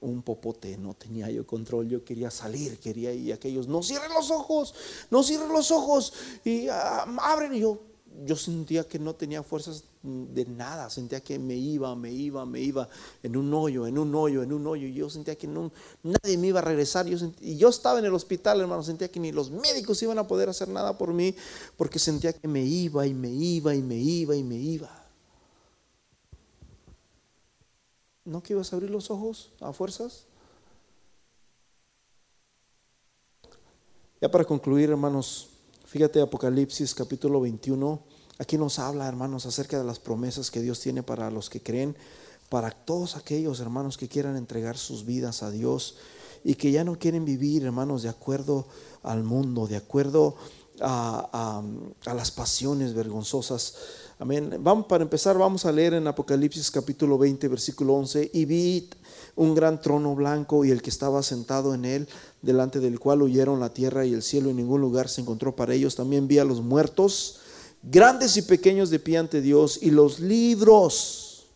un 0.00 0.20
popote, 0.22 0.76
no 0.78 0.94
tenía 0.94 1.30
yo 1.30 1.46
control, 1.46 1.88
yo 1.88 2.04
quería 2.04 2.28
salir, 2.32 2.80
quería 2.80 3.12
ir 3.12 3.32
aquellos, 3.32 3.68
no 3.68 3.84
cierren 3.84 4.12
los 4.12 4.32
ojos, 4.32 4.74
no 5.12 5.22
cierren 5.22 5.52
los 5.52 5.70
ojos 5.70 6.12
y 6.44 6.66
ah, 6.66 7.04
abren 7.22 7.54
y 7.54 7.60
yo 7.60 7.80
yo 8.24 8.36
sentía 8.36 8.84
que 8.84 8.98
no 8.98 9.14
tenía 9.14 9.42
fuerzas 9.42 9.84
de 10.02 10.44
nada, 10.46 10.90
sentía 10.90 11.20
que 11.20 11.38
me 11.38 11.54
iba, 11.56 11.94
me 11.94 12.12
iba, 12.12 12.44
me 12.46 12.60
iba 12.60 12.88
en 13.22 13.36
un 13.36 13.52
hoyo, 13.52 13.86
en 13.86 13.98
un 13.98 14.14
hoyo, 14.14 14.42
en 14.42 14.52
un 14.52 14.66
hoyo. 14.66 14.86
Y 14.86 14.94
yo 14.94 15.08
sentía 15.10 15.36
que 15.36 15.46
no, 15.46 15.70
nadie 16.02 16.36
me 16.38 16.48
iba 16.48 16.60
a 16.60 16.62
regresar. 16.62 17.06
Y 17.08 17.56
yo 17.56 17.68
estaba 17.68 17.98
en 17.98 18.04
el 18.04 18.14
hospital, 18.14 18.60
hermano, 18.60 18.82
sentía 18.82 19.10
que 19.10 19.20
ni 19.20 19.32
los 19.32 19.50
médicos 19.50 20.02
iban 20.02 20.18
a 20.18 20.26
poder 20.26 20.48
hacer 20.48 20.68
nada 20.68 20.96
por 20.96 21.12
mí 21.12 21.34
porque 21.76 21.98
sentía 21.98 22.32
que 22.32 22.48
me 22.48 22.62
iba 22.62 23.06
y 23.06 23.14
me 23.14 23.30
iba 23.30 23.74
y 23.74 23.82
me 23.82 23.96
iba 23.96 24.36
y 24.36 24.42
me 24.42 24.56
iba. 24.56 24.90
¿No 28.24 28.42
que 28.42 28.52
ibas 28.52 28.72
a 28.72 28.76
abrir 28.76 28.90
los 28.90 29.10
ojos 29.10 29.50
a 29.60 29.72
fuerzas? 29.72 30.24
Ya 34.20 34.30
para 34.30 34.44
concluir, 34.44 34.90
hermanos, 34.90 35.48
fíjate 35.86 36.20
Apocalipsis 36.20 36.94
capítulo 36.94 37.40
21. 37.40 38.09
Aquí 38.40 38.56
nos 38.56 38.78
habla, 38.78 39.06
hermanos, 39.06 39.44
acerca 39.44 39.78
de 39.78 39.84
las 39.84 39.98
promesas 39.98 40.50
que 40.50 40.62
Dios 40.62 40.80
tiene 40.80 41.02
para 41.02 41.30
los 41.30 41.50
que 41.50 41.62
creen, 41.62 41.94
para 42.48 42.70
todos 42.70 43.16
aquellos 43.16 43.60
hermanos 43.60 43.98
que 43.98 44.08
quieran 44.08 44.34
entregar 44.34 44.78
sus 44.78 45.04
vidas 45.04 45.42
a 45.42 45.50
Dios 45.50 45.98
y 46.42 46.54
que 46.54 46.72
ya 46.72 46.82
no 46.82 46.98
quieren 46.98 47.26
vivir, 47.26 47.64
hermanos, 47.64 48.02
de 48.02 48.08
acuerdo 48.08 48.66
al 49.02 49.24
mundo, 49.24 49.66
de 49.66 49.76
acuerdo 49.76 50.36
a, 50.80 51.62
las 52.06 52.30
pasiones 52.30 52.94
vergonzosas 52.94 53.74
Amén. 54.18 54.54
Vamos, 54.60 54.84
para 54.84 55.02
empezar, 55.02 55.38
vamos 55.38 55.64
a 55.64 55.72
leer 55.72 55.94
en 55.94 56.06
Apocalipsis 56.06 56.70
capítulo 56.70 57.16
20, 57.16 57.48
versículo 57.48 57.94
11. 57.94 58.30
Y 58.34 58.44
vi 58.44 58.90
un 59.34 59.54
gran 59.54 59.80
trono 59.80 60.14
blanco 60.14 60.62
y 60.62 60.70
el 60.70 60.82
que 60.82 60.90
estaba 60.90 61.22
sentado 61.22 61.72
en 61.72 61.86
él, 61.86 62.06
delante 62.42 62.80
del 62.80 63.00
cual 63.00 63.22
huyeron 63.22 63.60
la 63.60 63.72
tierra 63.72 64.04
y 64.04 64.12
el 64.12 64.22
cielo, 64.22 64.50
y 64.50 64.52
ningún 64.52 64.82
lugar 64.82 65.08
se 65.08 65.22
encontró 65.22 65.56
para 65.56 65.72
ellos. 65.72 65.94
También 65.94 66.28
vi 66.28 66.38
a 66.38 66.44
los 66.44 66.60
muertos, 66.60 67.40
grandes 67.82 68.36
y 68.36 68.42
pequeños 68.42 68.90
de 68.90 68.98
pie 68.98 69.18
ante 69.18 69.40
Dios, 69.40 69.78
y 69.82 69.90
los 69.90 70.20
libros 70.20 71.46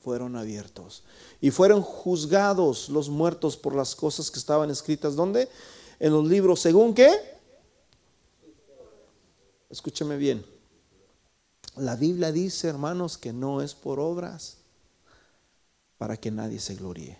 fueron 0.00 0.36
abiertos. 0.36 1.04
Y 1.40 1.50
fueron 1.50 1.82
juzgados 1.82 2.88
los 2.88 3.08
muertos 3.08 3.56
por 3.56 3.74
las 3.74 3.94
cosas 3.94 4.30
que 4.30 4.38
estaban 4.38 4.70
escritas. 4.70 5.16
¿Dónde? 5.16 5.48
En 5.98 6.12
los 6.12 6.26
libros. 6.26 6.60
¿Según 6.60 6.94
qué? 6.94 7.12
Escúchame 9.68 10.16
bien 10.16 10.54
la 11.76 11.96
Biblia 11.96 12.30
dice, 12.30 12.68
hermanos, 12.68 13.18
que 13.18 13.32
no 13.32 13.60
es 13.60 13.74
por 13.74 13.98
obras 13.98 14.58
para 15.98 16.16
que 16.16 16.30
nadie 16.30 16.60
se 16.60 16.76
gloríe. 16.76 17.18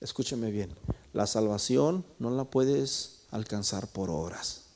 Escúcheme 0.00 0.50
bien, 0.50 0.74
la 1.12 1.26
salvación 1.26 2.04
no 2.18 2.30
la 2.30 2.44
puedes 2.44 3.26
alcanzar 3.30 3.86
por 3.88 4.08
obras. 4.08 4.69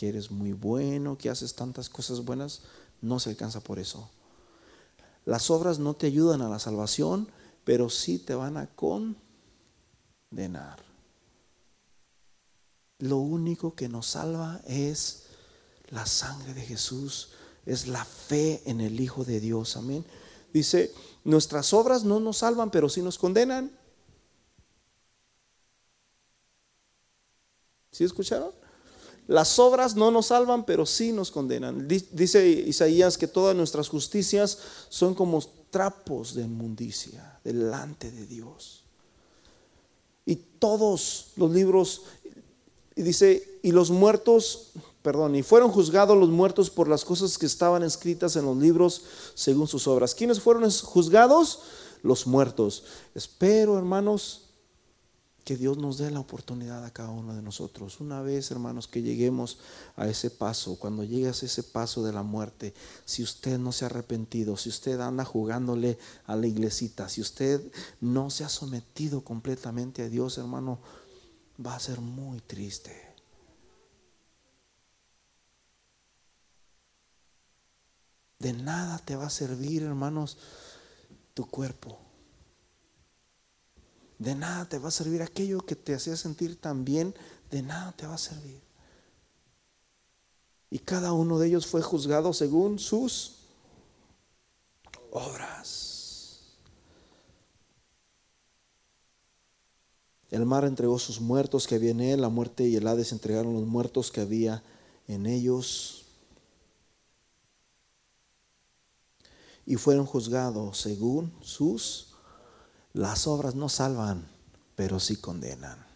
Que 0.00 0.08
eres 0.08 0.30
muy 0.30 0.54
bueno, 0.54 1.18
que 1.18 1.28
haces 1.28 1.54
tantas 1.54 1.90
cosas 1.90 2.24
buenas, 2.24 2.62
no 3.02 3.20
se 3.20 3.28
alcanza 3.28 3.60
por 3.60 3.78
eso. 3.78 4.08
Las 5.26 5.50
obras 5.50 5.78
no 5.78 5.92
te 5.92 6.06
ayudan 6.06 6.40
a 6.40 6.48
la 6.48 6.58
salvación, 6.58 7.28
pero 7.64 7.90
sí 7.90 8.18
te 8.18 8.34
van 8.34 8.56
a 8.56 8.66
condenar. 8.74 9.18
Lo 12.98 13.18
único 13.18 13.74
que 13.74 13.90
nos 13.90 14.06
salva 14.06 14.62
es 14.66 15.26
la 15.90 16.06
sangre 16.06 16.54
de 16.54 16.62
Jesús 16.62 17.32
es 17.66 17.86
la 17.86 18.06
fe 18.06 18.62
en 18.64 18.80
el 18.80 18.98
Hijo 18.98 19.22
de 19.22 19.38
Dios. 19.38 19.76
Amén. 19.76 20.06
Dice, 20.50 20.94
nuestras 21.24 21.74
obras 21.74 22.04
no 22.04 22.20
nos 22.20 22.38
salvan, 22.38 22.70
pero 22.70 22.88
sí 22.88 23.02
nos 23.02 23.18
condenan. 23.18 23.70
¿Sí 27.90 28.04
escucharon? 28.04 28.59
Las 29.30 29.60
obras 29.60 29.94
no 29.94 30.10
nos 30.10 30.26
salvan, 30.26 30.64
pero 30.64 30.84
sí 30.84 31.12
nos 31.12 31.30
condenan. 31.30 31.86
Dice 31.86 32.48
Isaías 32.48 33.16
que 33.16 33.28
todas 33.28 33.54
nuestras 33.54 33.88
justicias 33.88 34.58
son 34.88 35.14
como 35.14 35.40
trapos 35.70 36.34
de 36.34 36.42
inmundicia 36.42 37.38
delante 37.44 38.10
de 38.10 38.26
Dios. 38.26 38.82
Y 40.26 40.34
todos 40.34 41.28
los 41.36 41.48
libros, 41.52 42.02
y 42.96 43.02
dice, 43.02 43.60
y 43.62 43.70
los 43.70 43.92
muertos 43.92 44.72
perdón, 45.00 45.36
y 45.36 45.44
fueron 45.44 45.70
juzgados 45.70 46.18
los 46.18 46.28
muertos 46.28 46.68
por 46.68 46.88
las 46.88 47.04
cosas 47.04 47.38
que 47.38 47.46
estaban 47.46 47.84
escritas 47.84 48.34
en 48.34 48.46
los 48.46 48.56
libros 48.56 49.02
según 49.34 49.68
sus 49.68 49.86
obras. 49.86 50.12
¿Quiénes 50.12 50.40
fueron 50.40 50.68
juzgados? 50.68 51.60
Los 52.02 52.26
muertos. 52.26 52.82
Espero, 53.14 53.78
hermanos, 53.78 54.49
que 55.50 55.56
Dios 55.56 55.78
nos 55.78 55.98
dé 55.98 56.12
la 56.12 56.20
oportunidad 56.20 56.84
a 56.84 56.92
cada 56.92 57.10
uno 57.10 57.34
de 57.34 57.42
nosotros. 57.42 57.98
Una 57.98 58.22
vez, 58.22 58.52
hermanos, 58.52 58.86
que 58.86 59.02
lleguemos 59.02 59.58
a 59.96 60.06
ese 60.06 60.30
paso, 60.30 60.78
cuando 60.78 61.02
llegues 61.02 61.42
a 61.42 61.46
ese 61.46 61.64
paso 61.64 62.04
de 62.04 62.12
la 62.12 62.22
muerte, 62.22 62.72
si 63.04 63.24
usted 63.24 63.58
no 63.58 63.72
se 63.72 63.84
ha 63.84 63.88
arrepentido, 63.88 64.56
si 64.56 64.68
usted 64.68 65.00
anda 65.00 65.24
jugándole 65.24 65.98
a 66.26 66.36
la 66.36 66.46
iglesita, 66.46 67.08
si 67.08 67.20
usted 67.20 67.60
no 68.00 68.30
se 68.30 68.44
ha 68.44 68.48
sometido 68.48 69.24
completamente 69.24 70.02
a 70.02 70.08
Dios, 70.08 70.38
hermano, 70.38 70.78
va 71.66 71.74
a 71.74 71.80
ser 71.80 72.00
muy 72.00 72.40
triste. 72.42 72.92
De 78.38 78.52
nada 78.52 78.98
te 78.98 79.16
va 79.16 79.26
a 79.26 79.30
servir, 79.30 79.82
hermanos, 79.82 80.38
tu 81.34 81.44
cuerpo. 81.48 82.09
De 84.20 84.34
nada 84.34 84.68
te 84.68 84.78
va 84.78 84.88
a 84.88 84.92
servir 84.92 85.22
aquello 85.22 85.62
que 85.62 85.74
te 85.74 85.94
hacía 85.94 86.14
sentir 86.14 86.60
tan 86.60 86.84
bien, 86.84 87.14
de 87.50 87.62
nada 87.62 87.90
te 87.92 88.06
va 88.06 88.14
a 88.14 88.18
servir. 88.18 88.60
Y 90.70 90.78
cada 90.78 91.12
uno 91.12 91.38
de 91.38 91.48
ellos 91.48 91.66
fue 91.66 91.80
juzgado 91.82 92.32
según 92.32 92.78
sus 92.78 93.38
obras. 95.10 96.58
El 100.30 100.46
mar 100.46 100.64
entregó 100.66 100.98
sus 100.98 101.20
muertos 101.20 101.66
que 101.66 101.76
había 101.76 101.90
en 101.90 102.00
él, 102.00 102.20
la 102.20 102.28
muerte 102.28 102.68
y 102.68 102.76
el 102.76 102.86
Hades 102.86 103.10
entregaron 103.10 103.54
los 103.54 103.66
muertos 103.66 104.12
que 104.12 104.20
había 104.20 104.62
en 105.08 105.26
ellos. 105.26 106.00
y 109.70 109.76
fueron 109.76 110.04
juzgados 110.04 110.78
según 110.78 111.32
sus... 111.42 112.09
Las 112.92 113.26
obras 113.26 113.54
no 113.54 113.68
salvan, 113.68 114.26
pero 114.74 114.98
sí 114.98 115.16
condenan. 115.16 115.86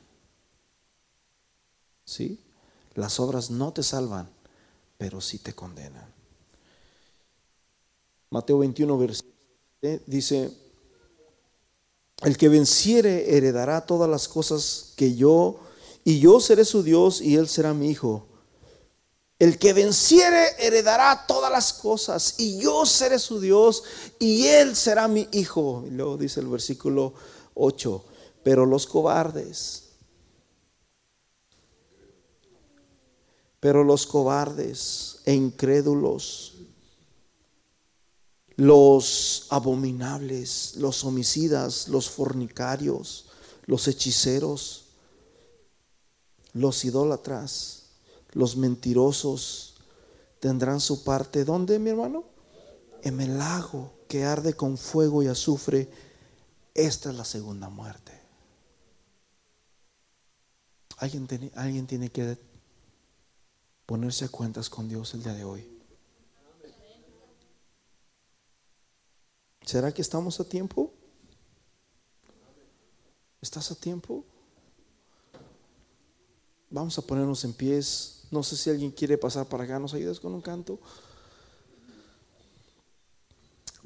¿Sí? 2.05 2.41
Las 2.95 3.19
obras 3.19 3.51
no 3.51 3.73
te 3.73 3.83
salvan, 3.83 4.29
pero 4.99 5.21
sí 5.21 5.39
te 5.39 5.55
condenan. 5.55 6.07
Mateo 8.31 8.59
21, 8.59 8.99
versículo 8.99 9.35
dice, 10.07 10.51
El 12.23 12.37
que 12.37 12.49
venciere 12.49 13.37
heredará 13.37 13.85
todas 13.85 14.09
las 14.09 14.29
cosas 14.29 14.93
que 14.97 15.15
yo, 15.15 15.61
y 16.05 16.21
yo 16.21 16.41
seré 16.41 16.65
su 16.65 16.83
Dios 16.83 17.21
y 17.21 17.37
él 17.37 17.49
será 17.49 17.75
mi 17.75 17.91
hijo. 17.91 18.27
El 19.45 19.59
que 19.59 19.75
venciere 19.75 20.57
heredará 20.59 21.27
todas 21.27 21.53
las 21.53 21.75
cosas 21.75 22.37
y 22.39 22.59
yo 22.61 22.87
seré 22.87 23.19
su 23.19 23.41
Dios 23.41 23.83
y 24.19 24.47
él 24.47 24.75
será 24.75 25.07
mi 25.07 25.29
hijo. 25.33 25.85
Y 25.87 25.91
luego 25.91 26.17
dice 26.17 26.41
el 26.41 26.47
versículo 26.47 27.13
8, 27.53 28.05
pero 28.43 28.65
los 28.65 28.87
cobardes, 28.87 29.91
pero 33.61 33.85
los 33.85 34.07
cobardes 34.07 35.19
e 35.27 35.35
incrédulos, 35.35 36.55
los 38.57 39.47
abominables, 39.51 40.77
los 40.77 41.05
homicidas, 41.05 41.89
los 41.89 42.09
fornicarios, 42.09 43.27
los 43.67 43.89
hechiceros, 43.89 44.87
los 46.55 46.83
idólatras, 46.87 47.84
los 48.35 48.57
mentirosos 48.57 49.77
tendrán 50.41 50.81
su 50.81 51.05
parte. 51.05 51.45
¿Dónde, 51.45 51.79
mi 51.79 51.91
hermano? 51.91 52.25
En 53.03 53.21
el 53.21 53.39
lago 53.39 53.93
que 54.09 54.25
arde 54.25 54.55
con 54.55 54.77
fuego 54.77 55.23
y 55.23 55.29
azufre. 55.29 55.89
Esta 56.75 57.11
es 57.11 57.17
la 57.17 57.25
segunda 57.25 57.69
muerte. 57.69 58.13
Alguien 60.99 61.27
tiene, 61.27 61.51
alguien 61.55 61.87
tiene 61.87 62.11
que 62.11 62.39
ponerse 63.87 64.25
a 64.25 64.29
cuentas 64.29 64.69
con 64.69 64.89
Dios 64.89 65.15
el 65.15 65.23
día 65.23 65.35
de 65.35 65.45
hoy. 65.45 65.71
¿Será 69.65 69.93
que 69.93 70.03
estamos 70.03 70.39
a 70.41 70.45
tiempo? 70.45 70.93
¿Estás 73.41 73.71
a 73.71 73.75
tiempo? 73.75 74.25
Vamos 76.71 76.99
a 76.99 77.03
ponernos 77.03 77.45
en 77.45 77.53
pies. 77.53 78.24
No 78.35 78.43
sé 78.43 78.57
si 78.57 78.69
alguien 78.69 78.91
quiere 78.91 79.17
pasar 79.17 79.47
para 79.47 79.63
acá. 79.63 79.79
¿Nos 79.79 79.95
ayudas 79.95 80.19
con 80.19 80.35
un 80.35 80.41
canto? 80.41 80.81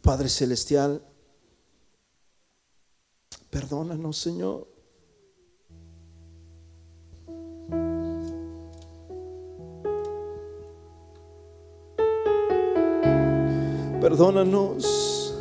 Padre 0.01 0.31
Celestial, 0.31 1.03
perdónanos, 3.51 4.17
Señor. 4.17 4.67
Perdónanos. 14.01 15.35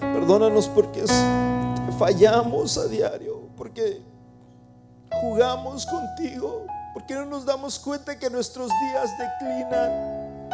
Perdónanos 0.00 0.68
porque 0.70 1.04
fallamos 1.98 2.76
a 2.76 2.86
diario, 2.86 3.48
porque 3.56 4.02
jugamos 5.20 5.86
contigo, 5.86 6.66
porque 6.92 7.14
no 7.14 7.26
nos 7.26 7.44
damos 7.44 7.78
cuenta 7.78 8.18
que 8.18 8.28
nuestros 8.30 8.68
días 8.68 9.10
declinan, 9.18 10.48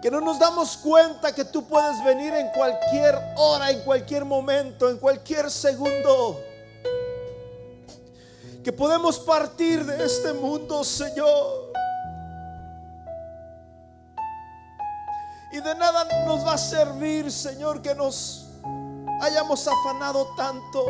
que 0.00 0.10
no 0.10 0.20
nos 0.20 0.38
damos 0.38 0.76
cuenta 0.76 1.34
que 1.34 1.44
tú 1.44 1.64
puedes 1.64 2.02
venir 2.04 2.32
en 2.34 2.48
cualquier 2.50 3.18
hora, 3.36 3.70
en 3.70 3.80
cualquier 3.80 4.24
momento, 4.24 4.88
en 4.88 4.98
cualquier 4.98 5.50
segundo, 5.50 6.40
que 8.62 8.72
podemos 8.72 9.18
partir 9.18 9.84
de 9.84 10.04
este 10.04 10.32
mundo, 10.32 10.82
Señor. 10.84 11.72
Y 15.52 15.60
de 15.60 15.74
nada 15.76 16.04
nos 16.26 16.44
va 16.44 16.54
a 16.54 16.58
servir, 16.58 17.30
Señor, 17.30 17.80
que 17.80 17.94
nos 17.94 18.45
hayamos 19.20 19.66
afanado 19.66 20.26
tanto. 20.36 20.84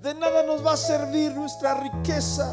De 0.00 0.14
nada 0.14 0.42
nos 0.42 0.66
va 0.66 0.72
a 0.72 0.76
servir 0.76 1.32
nuestra 1.32 1.74
riqueza. 1.74 2.52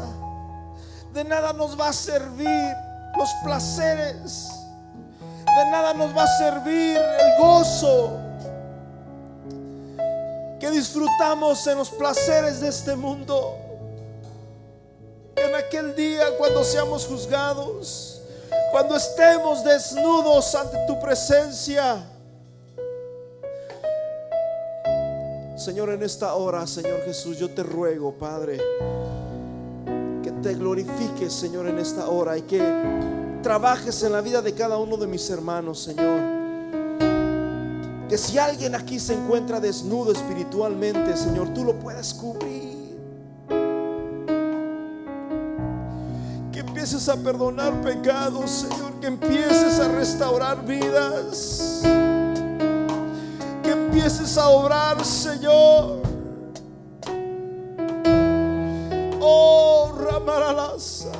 De 1.12 1.24
nada 1.24 1.52
nos 1.52 1.78
va 1.78 1.88
a 1.88 1.92
servir 1.92 2.74
los 3.16 3.30
placeres. 3.42 4.50
De 5.16 5.70
nada 5.70 5.94
nos 5.94 6.16
va 6.16 6.22
a 6.24 6.38
servir 6.38 6.96
el 6.96 7.38
gozo 7.38 8.18
que 10.60 10.70
disfrutamos 10.70 11.66
en 11.66 11.78
los 11.78 11.90
placeres 11.90 12.60
de 12.60 12.68
este 12.68 12.94
mundo. 12.94 13.56
En 15.34 15.54
aquel 15.54 15.96
día 15.96 16.36
cuando 16.38 16.62
seamos 16.62 17.06
juzgados, 17.06 18.20
cuando 18.70 18.94
estemos 18.94 19.64
desnudos 19.64 20.54
ante 20.54 20.76
tu 20.86 21.00
presencia 21.00 22.04
Señor, 25.60 25.90
en 25.90 26.02
esta 26.02 26.36
hora, 26.36 26.66
Señor 26.66 27.02
Jesús, 27.04 27.36
yo 27.36 27.50
te 27.50 27.62
ruego, 27.62 28.12
Padre, 28.12 28.58
que 30.22 30.30
te 30.42 30.54
glorifiques, 30.54 31.34
Señor, 31.34 31.66
en 31.66 31.78
esta 31.78 32.08
hora 32.08 32.38
y 32.38 32.42
que 32.42 32.62
trabajes 33.42 34.02
en 34.02 34.12
la 34.12 34.22
vida 34.22 34.40
de 34.40 34.54
cada 34.54 34.78
uno 34.78 34.96
de 34.96 35.06
mis 35.06 35.28
hermanos, 35.28 35.80
Señor. 35.80 36.18
Que 38.08 38.16
si 38.16 38.38
alguien 38.38 38.74
aquí 38.74 38.98
se 38.98 39.12
encuentra 39.12 39.60
desnudo 39.60 40.12
espiritualmente, 40.12 41.14
Señor, 41.14 41.52
tú 41.52 41.62
lo 41.62 41.78
puedas 41.78 42.14
cubrir. 42.14 42.98
Que 46.50 46.60
empieces 46.60 47.06
a 47.10 47.16
perdonar 47.16 47.78
pecados, 47.82 48.50
Señor. 48.50 48.94
Que 48.98 49.08
empieces 49.08 49.78
a 49.78 49.88
restaurar 49.88 50.64
vidas 50.64 51.82
a 54.18 54.48
obrar, 54.48 55.04
Señor. 55.04 56.02
Oh, 59.20 59.92
Ramaralaza. 59.96 61.10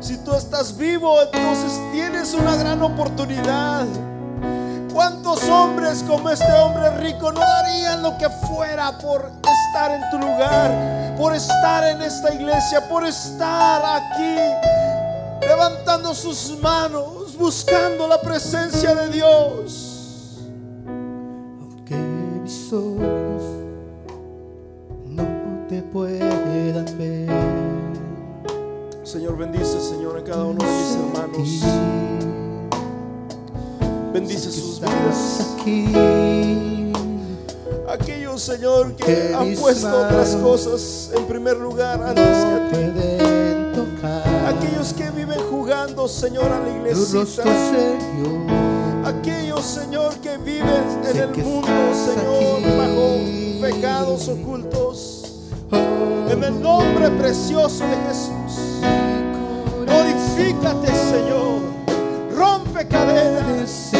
Si 0.00 0.16
tú 0.24 0.32
estás 0.34 0.76
vivo, 0.78 1.20
entonces 1.22 1.78
tienes 1.92 2.32
una 2.32 2.56
gran 2.56 2.80
oportunidad. 2.82 3.86
¿Cuántos 4.92 5.44
hombres 5.44 6.02
como 6.08 6.30
este 6.30 6.50
hombre 6.52 6.90
rico 6.98 7.32
no 7.32 7.40
darían 7.40 8.02
lo 8.02 8.16
que 8.16 8.30
fuera 8.46 8.96
por 8.98 9.30
estar 9.66 9.90
en 9.92 10.10
tu 10.10 10.18
lugar, 10.18 11.14
por 11.18 11.34
estar 11.34 11.84
en 11.84 12.00
esta 12.00 12.32
iglesia, 12.32 12.88
por 12.88 13.06
estar 13.06 13.84
aquí 13.84 14.67
levantando 15.58 16.14
sus 16.14 16.56
manos, 16.62 17.36
buscando 17.36 18.06
la 18.06 18.20
presencia 18.20 18.94
de 18.94 19.08
Dios. 19.08 20.38
Aunque 21.60 21.96
mis 21.96 22.72
ojos 22.72 23.42
no 25.04 25.24
te 25.68 25.82
puedan 25.82 26.86
ver. 26.96 27.28
Señor, 29.02 29.36
bendice, 29.36 29.80
Señor, 29.80 30.16
a 30.18 30.22
cada 30.22 30.44
uno 30.44 30.64
de 30.64 30.70
mis 30.70 30.94
hermanos. 30.94 31.48
Bendice 34.12 34.52
sus 34.52 34.80
vidas. 34.80 35.56
Aquellos, 37.88 38.42
Señor, 38.42 38.94
que 38.94 39.34
han 39.34 39.54
puesto 39.56 39.88
otras 39.88 40.36
cosas 40.36 41.10
en 41.16 41.24
primer 41.26 41.56
lugar 41.56 42.00
antes 42.00 42.44
que 42.44 42.54
a 42.54 42.70
ti. 42.70 43.37
Aquellos 44.46 44.92
que 44.92 45.10
viven 45.10 45.38
jugando, 45.50 46.08
Señor, 46.08 46.50
a 46.50 46.60
la 46.60 46.68
iglesia. 46.68 47.22
Aquellos, 49.04 49.64
Señor, 49.64 50.14
que 50.16 50.36
viven 50.38 50.84
en 51.08 51.16
el 51.16 51.44
mundo, 51.44 51.68
Señor, 51.94 52.60
bajo 52.76 53.18
pecados 53.60 54.28
ocultos. 54.28 55.24
En 56.30 56.44
el 56.44 56.60
nombre 56.60 57.10
precioso 57.10 57.84
de 57.84 57.96
Jesús. 58.08 58.82
Glorifícate, 59.86 60.88
Señor. 60.88 61.60
Rompe 62.34 62.86
cadenas 62.86 63.92